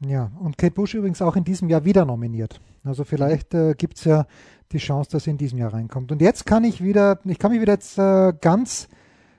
[0.00, 2.60] Ja, und Kate Bush übrigens auch in diesem Jahr wieder nominiert.
[2.84, 4.26] Also vielleicht äh, gibt es ja
[4.70, 6.12] die Chance, dass sie in diesem Jahr reinkommt.
[6.12, 8.88] Und jetzt kann ich wieder, ich kann mich wieder jetzt äh, ganz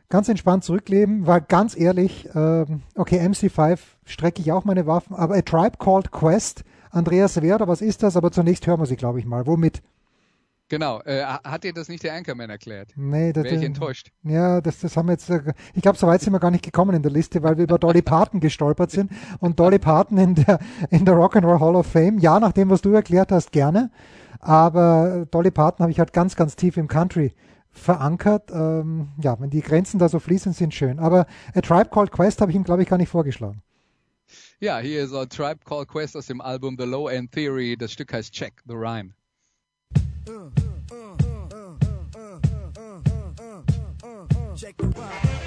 [0.09, 5.35] ganz entspannt zurückleben, war ganz ehrlich, äh, okay, MC5 strecke ich auch meine Waffen, aber
[5.35, 8.17] A Tribe Called Quest, Andreas Werder, was ist das?
[8.17, 9.45] Aber zunächst hören wir sie, glaube ich mal.
[9.45, 9.83] Womit?
[10.69, 12.91] Genau, äh, hat dir das nicht der Anchorman erklärt?
[12.95, 14.11] Nee, das Wäre ich enttäuscht.
[14.23, 15.41] Ja, das, das haben wir jetzt, äh,
[15.73, 17.79] ich glaube, so weit sind wir gar nicht gekommen in der Liste, weil wir über
[17.79, 20.59] Dolly Parton gestolpert sind und Dolly Parton in der,
[20.91, 22.19] in der Rock'n'Roll Hall of Fame.
[22.19, 23.89] Ja, nach dem, was du erklärt hast, gerne.
[24.39, 27.33] Aber Dolly Parton habe ich halt ganz, ganz tief im Country
[27.71, 28.51] verankert.
[28.51, 30.99] Ähm, ja, wenn die Grenzen da so fließen, sind schön.
[30.99, 33.61] Aber A Tribe Called Quest habe ich ihm, glaube ich, gar nicht vorgeschlagen.
[34.59, 37.75] Ja, hier ist A Tribe Called Quest aus dem Album The Low End Theory.
[37.77, 39.13] Das Stück heißt Check the Rhyme.
[44.55, 45.38] Check the rhyme.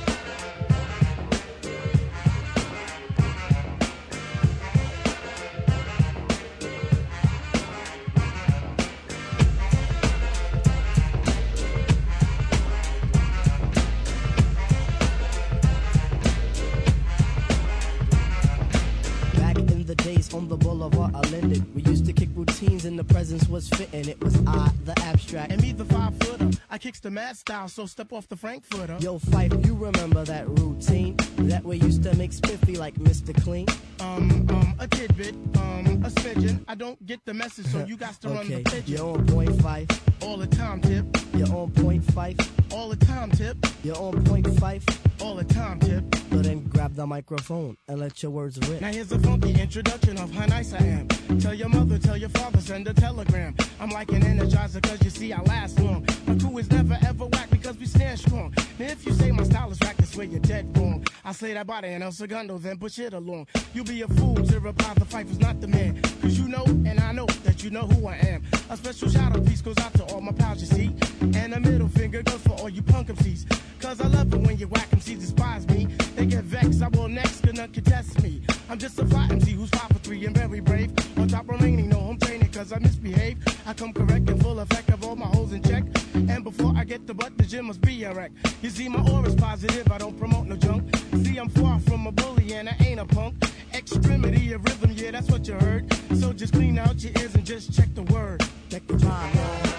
[23.03, 24.09] The presence was fitting.
[24.09, 25.53] It was I, the abstract.
[25.53, 26.51] And me, the five footer.
[26.71, 28.97] I kicks the mad style, so step off the Frankfurter.
[29.01, 31.17] Yo, Fife, you remember that routine?
[31.37, 33.35] That we used to make spiffy like Mr.
[33.43, 33.67] Clean?
[34.01, 36.65] Um, um, a tidbit, um, a smidgen.
[36.69, 38.37] I don't get the message, so you got to okay.
[38.37, 38.97] run the pigeon.
[38.97, 39.89] You're on point five.
[40.23, 41.05] All the time, tip.
[41.35, 42.37] You're on point five.
[42.73, 43.57] All the time, tip.
[43.85, 44.85] You're on point five.
[45.20, 46.05] All the time, tip.
[46.31, 48.81] So then grab the microphone and let your words rip.
[48.81, 51.09] Now here's a funky introduction of how nice I am.
[51.39, 53.55] Tell your mother, tell your father, send a telegram.
[53.79, 56.07] I'm like an energizer cause you see I last long.
[56.33, 58.55] My is never ever whack because we stand strong.
[58.78, 61.05] Now if you say my style is whack, that's where you're dead wrong.
[61.26, 63.49] I say that body and El Segundo, then push it along.
[63.74, 66.01] You'll be a fool to reply the fight was not the man.
[66.22, 68.45] Cause you know and I know that you know who I am.
[68.70, 70.97] A special shout out piece goes out to all my pals you see.
[71.20, 73.45] And a middle finger goes for all you punk MCs.
[73.78, 75.85] Cause I love it when you whack MCs despise me.
[76.16, 78.41] They get vexed, I will next, none contest me.
[78.70, 80.93] I'm just a fly MC who's five for three and very brave.
[81.18, 83.37] On top remaining, no home training, cause I misbehave.
[83.66, 85.85] I come correct and full effect of all my holes in check.
[86.15, 88.33] And before I get the butt, the gym must be a wreck.
[88.61, 90.95] You see, my aura's positive, I don't promote no junk.
[91.25, 93.35] See, I'm far from a bully and I ain't a punk.
[93.75, 95.93] Extremity of rhythm, yeah, that's what you heard.
[96.15, 98.45] So just clean out your ears and just check the word.
[98.69, 99.72] Check the time,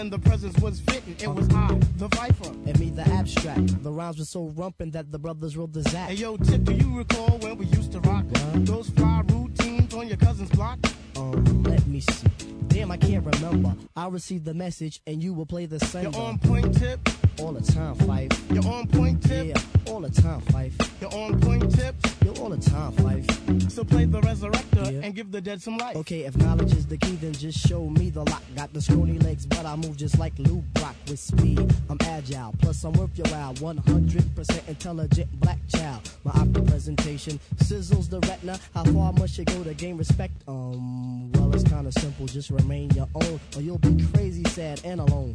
[0.00, 1.14] and the presence was fitting.
[1.20, 2.48] It was I, the Viper.
[2.66, 3.82] And me, the abstract.
[3.82, 6.08] The rhymes were so rumpin' that the brothers rolled the zack.
[6.08, 8.66] Hey, yo, Tip, do you recall when we used to rock what?
[8.66, 10.78] those fly routines on your cousin's block?
[11.16, 12.28] Um, let me see.
[12.68, 13.76] Damn, I can't remember.
[13.94, 16.10] I received the message and you will play the sender.
[16.10, 17.00] You're on point tip.
[17.40, 18.28] All the time, Fife.
[18.52, 19.46] You're on point tip.
[19.46, 20.74] Yeah, all the time, Fife.
[21.00, 21.94] You're on point tip.
[22.22, 23.70] You're all the time, Fife.
[23.72, 25.00] So play the resurrector Yeah.
[25.06, 25.96] and give the dead some life.
[25.96, 28.42] Okay, if knowledge is the key, then just show me the lock.
[28.54, 31.58] Got the scrawny legs, but I move just like Lou Brock with speed.
[31.88, 33.54] I'm agile, plus I'm worth your while.
[33.54, 36.02] 100% intelligent black child.
[36.24, 38.58] My opera presentation sizzles the retina.
[38.74, 40.34] How far must you go to gain respect?
[40.46, 42.26] Um, well, it's kinda simple.
[42.26, 45.34] Just remain your own, or you'll be crazy, sad, and alone.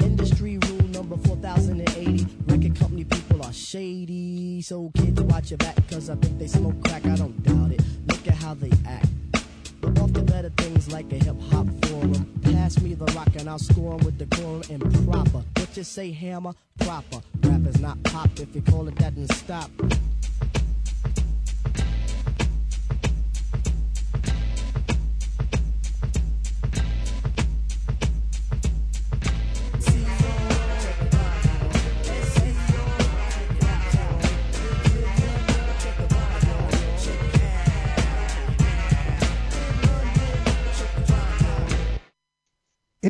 [0.00, 2.26] Industry rule number 4080.
[2.46, 4.62] Record company people are shady.
[4.62, 7.06] So kids watch your back, cause I think they smoke crack.
[7.06, 7.82] I don't doubt it.
[8.06, 9.08] Look at how they act.
[9.80, 12.40] But off the better things like a hip hop forum.
[12.42, 15.44] Pass me the rock and I'll score 'em with decorum and proper.
[15.56, 16.54] What you say, hammer?
[16.78, 17.20] Proper.
[17.42, 18.30] Rap is not pop.
[18.40, 19.70] If you call it that, then stop.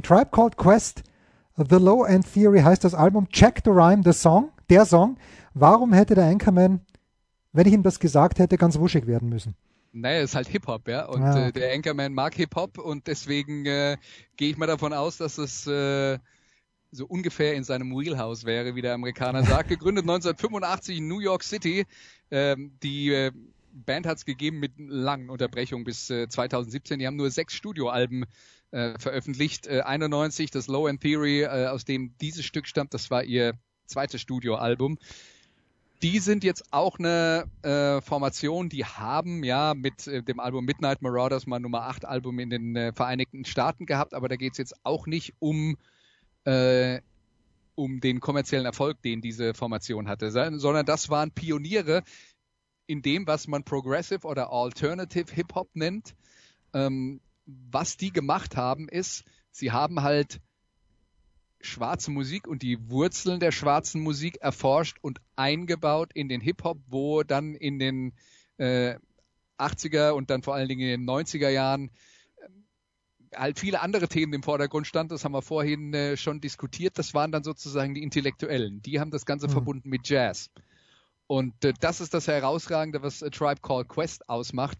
[0.09, 1.02] Tribe Called Quest,
[1.59, 3.28] The Low End Theory heißt das Album.
[3.28, 5.18] Check the Rhyme, the Song, der Song.
[5.52, 6.80] Warum hätte der Anchorman,
[7.52, 9.54] wenn ich ihm das gesagt hätte, ganz wuschig werden müssen?
[9.92, 11.04] Naja, ist halt Hip-Hop, ja.
[11.04, 11.61] Und Ja, äh, okay.
[11.61, 13.98] der Anchorman mag Hip-Hop und deswegen äh,
[14.38, 16.18] gehe ich mal davon aus, dass es äh,
[16.90, 19.68] so ungefähr in seinem Wheelhouse wäre, wie der Amerikaner sagt.
[19.68, 21.84] Gegründet 1985 in New York City.
[22.30, 23.30] Ähm, die äh,
[23.72, 26.98] Band hat es gegeben mit langen Unterbrechungen bis äh, 2017.
[26.98, 28.24] Die haben nur sechs Studioalben
[28.71, 29.66] äh, veröffentlicht.
[29.66, 33.55] Äh, 91 das Low End Theory, äh, aus dem dieses Stück stammt, das war ihr
[33.87, 34.99] zweites Studioalbum.
[36.03, 41.03] Die sind jetzt auch eine äh, Formation, die haben ja mit äh, dem Album Midnight
[41.03, 44.59] Marauders mal Nummer 8 Album in den äh, Vereinigten Staaten gehabt, aber da geht es
[44.59, 45.77] jetzt auch nicht um,
[46.45, 47.01] äh,
[47.75, 52.05] um den kommerziellen Erfolg, den diese Formation hatte, sondern das waren Pioniere
[52.87, 56.14] in dem, was man Progressive oder Alternative Hip-Hop nennt.
[56.75, 60.40] Ähm, was die gemacht haben, ist, sie haben halt
[61.61, 67.22] schwarze Musik und die Wurzeln der schwarzen Musik erforscht und eingebaut in den Hip-Hop, wo
[67.24, 68.12] dann in den
[68.59, 68.94] äh,
[69.59, 71.90] 80er und dann vor allen Dingen in den 90er Jahren
[72.36, 75.11] äh, halt viele andere Themen im Vordergrund standen.
[75.14, 76.96] Das haben wir vorhin äh, schon diskutiert.
[76.99, 78.82] Das waren dann sozusagen die Intellektuellen.
[78.82, 79.53] Die haben das Ganze Mhm.
[79.53, 80.51] verbunden mit Jazz.
[81.26, 84.78] Und äh, das ist das Herausragende, was A Tribe Called Quest ausmacht.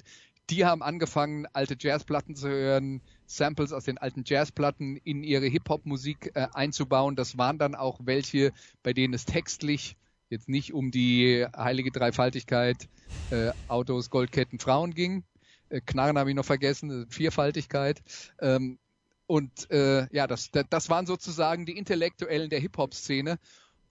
[0.51, 6.32] Die haben angefangen, alte Jazzplatten zu hören, Samples aus den alten Jazzplatten in ihre Hip-Hop-Musik
[6.35, 7.16] äh, einzubauen.
[7.16, 8.52] Das waren dann auch welche,
[8.82, 9.97] bei denen es textlich
[10.31, 12.89] jetzt nicht um die heilige Dreifaltigkeit
[13.31, 15.24] äh, Autos, Goldketten, Frauen ging.
[15.68, 18.02] Äh, Knarren habe ich noch vergessen, äh, Vierfaltigkeit.
[18.40, 18.78] Ähm,
[19.27, 23.39] und äh, ja, das, das, das waren sozusagen die Intellektuellen der Hip-Hop-Szene.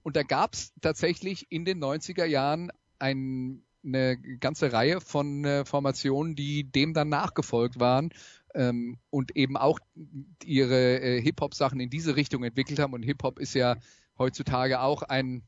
[0.03, 5.65] Und da gab es tatsächlich in den 90er Jahren ein, eine ganze Reihe von äh,
[5.65, 8.11] Formationen, die dem dann nachgefolgt waren
[8.53, 9.79] ähm, und eben auch
[10.43, 12.93] ihre äh, Hip-Hop-Sachen in diese Richtung entwickelt haben.
[12.93, 13.77] Und Hip-Hop ist ja
[14.17, 15.43] heutzutage auch ein,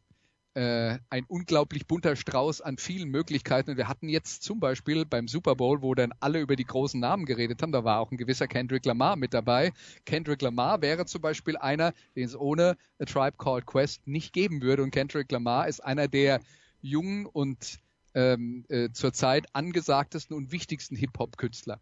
[0.53, 3.71] äh, ein unglaublich bunter Strauß an vielen Möglichkeiten.
[3.71, 6.99] Und wir hatten jetzt zum Beispiel beim Super Bowl, wo dann alle über die großen
[6.99, 9.73] Namen geredet haben, da war auch ein gewisser Kendrick Lamar mit dabei.
[10.05, 14.61] Kendrick Lamar wäre zum Beispiel einer, den es ohne A Tribe Called Quest nicht geben
[14.61, 14.83] würde.
[14.83, 16.41] Und Kendrick Lamar ist einer der
[16.81, 17.79] jungen und
[18.13, 21.79] ähm, äh, zurzeit angesagtesten und wichtigsten Hip-Hop-Künstler.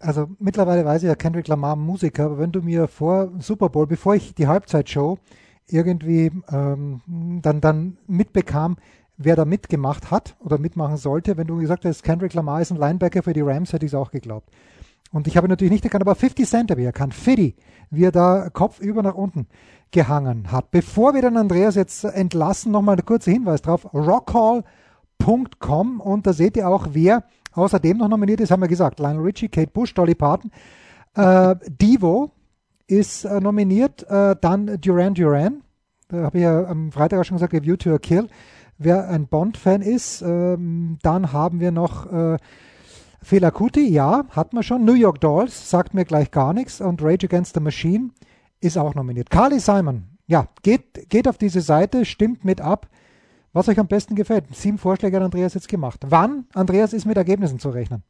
[0.00, 3.86] Also mittlerweile weiß ich ja Kendrick Lamar Musiker, aber wenn du mir vor Super Bowl,
[3.86, 5.18] bevor ich die Halbzeitshow
[5.68, 7.00] irgendwie ähm,
[7.40, 8.76] dann, dann mitbekam,
[9.16, 12.78] wer da mitgemacht hat oder mitmachen sollte, wenn du gesagt hast, Kendrick Lamar ist ein
[12.78, 14.50] Linebacker für die Rams, hätte ich es auch geglaubt.
[15.12, 17.14] Und ich habe natürlich nicht erkannt, aber 50 Cent habe ich erkannt.
[17.14, 17.54] Fiddy,
[17.90, 19.46] wie er da kopfüber nach unten
[19.90, 20.70] gehangen hat.
[20.70, 23.86] Bevor wir den Andreas jetzt entlassen, nochmal ein kurzer Hinweis drauf.
[25.22, 28.98] Rockhall.com und da seht ihr auch, wer außerdem noch nominiert ist, haben wir gesagt.
[28.98, 30.50] Lionel Richie, Kate Bush, Dolly Parton.
[31.14, 32.30] Äh, Devo
[32.86, 35.62] ist äh, nominiert, äh, dann Duran Duran.
[36.08, 38.28] Da habe ich ja am Freitag auch schon gesagt, A View to a Kill.
[38.78, 42.36] Wer ein Bond-Fan ist, ähm, dann haben wir noch äh,
[43.22, 44.84] Fela Kuti, ja, hat man schon.
[44.84, 46.80] New York Dolls, sagt mir gleich gar nichts.
[46.80, 48.10] Und Rage Against the Machine
[48.60, 49.30] ist auch nominiert.
[49.30, 52.88] Carly Simon, ja, geht, geht auf diese Seite, stimmt mit ab,
[53.52, 54.44] was euch am besten gefällt.
[54.54, 56.00] Sieben Vorschläge hat Andreas jetzt gemacht.
[56.08, 58.02] Wann, Andreas, ist mit Ergebnissen zu rechnen?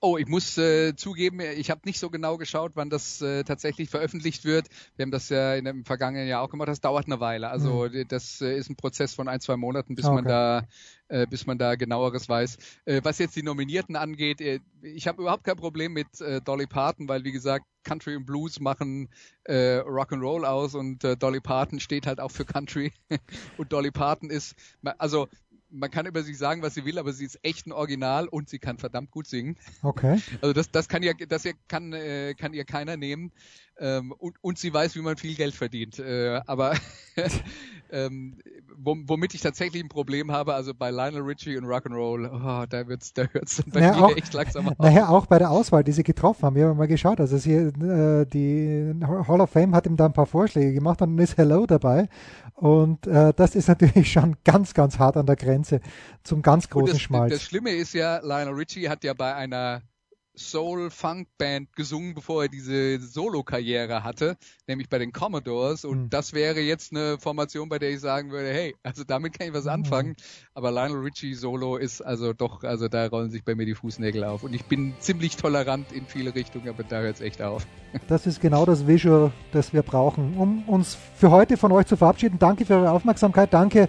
[0.00, 3.90] Oh, ich muss äh, zugeben, ich habe nicht so genau geschaut, wann das äh, tatsächlich
[3.90, 4.68] veröffentlicht wird.
[4.96, 6.68] Wir haben das ja in dem vergangenen Jahr auch gemacht.
[6.68, 7.48] Das dauert eine Weile.
[7.48, 8.06] Also mhm.
[8.06, 10.14] das äh, ist ein Prozess von ein, zwei Monaten, bis okay.
[10.14, 10.64] man da
[11.08, 12.58] äh, bis man da genaueres weiß.
[12.84, 16.06] Äh, was jetzt die Nominierten angeht, äh, ich habe überhaupt kein Problem mit
[16.44, 19.08] Dolly Parton, weil wie gesagt, Country und Blues machen
[19.44, 22.92] äh, Rock'n'Roll aus und äh, Dolly Parton steht halt auch für Country.
[23.56, 24.54] und Dolly Parton ist,
[24.98, 25.28] also
[25.70, 28.48] man kann über sie sagen, was sie will, aber sie ist echt ein Original und
[28.48, 29.56] sie kann verdammt gut singen.
[29.82, 30.20] Okay.
[30.40, 33.32] Also das, das kann ja, das kann, äh, kann ihr keiner nehmen.
[33.80, 35.98] Ähm, und, und sie weiß, wie man viel Geld verdient.
[35.98, 36.74] Äh, aber
[37.90, 38.36] ähm,
[38.76, 43.12] womit ich tatsächlich ein Problem habe, also bei Lionel Richie und Rock'n'Roll, oh, da wird's,
[43.12, 44.78] da hört's bei naja, mir auch, echt langsam auf.
[44.78, 46.56] Naja, auch bei der Auswahl, die sie getroffen haben.
[46.56, 50.12] Wir haben mal geschaut, also sie, äh, die Hall of Fame hat ihm da ein
[50.12, 52.08] paar Vorschläge gemacht und dann ist Hello dabei.
[52.54, 55.80] Und äh, das ist natürlich schon ganz, ganz hart an der Grenze
[56.24, 57.32] zum ganz großen das, Schmalz.
[57.32, 59.82] Das Schlimme ist ja, Lionel Richie hat ja bei einer
[60.38, 64.36] Soul-Funk-Band gesungen, bevor er diese Solo-Karriere hatte,
[64.66, 65.84] nämlich bei den Commodores.
[65.84, 66.10] Und mhm.
[66.10, 69.54] das wäre jetzt eine Formation, bei der ich sagen würde, hey, also damit kann ich
[69.54, 70.10] was anfangen.
[70.10, 70.16] Mhm.
[70.54, 74.24] Aber Lionel Richie Solo ist also doch, also da rollen sich bei mir die Fußnägel
[74.24, 74.42] auf.
[74.42, 77.66] Und ich bin ziemlich tolerant in viele Richtungen, aber da hört es echt auf.
[78.06, 81.96] Das ist genau das Visual, das wir brauchen, um uns für heute von euch zu
[81.96, 82.38] verabschieden.
[82.38, 83.54] Danke für eure Aufmerksamkeit.
[83.54, 83.88] Danke,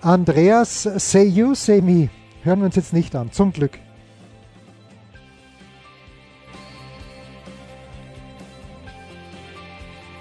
[0.00, 0.82] Andreas.
[0.82, 2.10] Say you, say me.
[2.42, 3.30] Hören wir uns jetzt nicht an.
[3.30, 3.78] Zum Glück.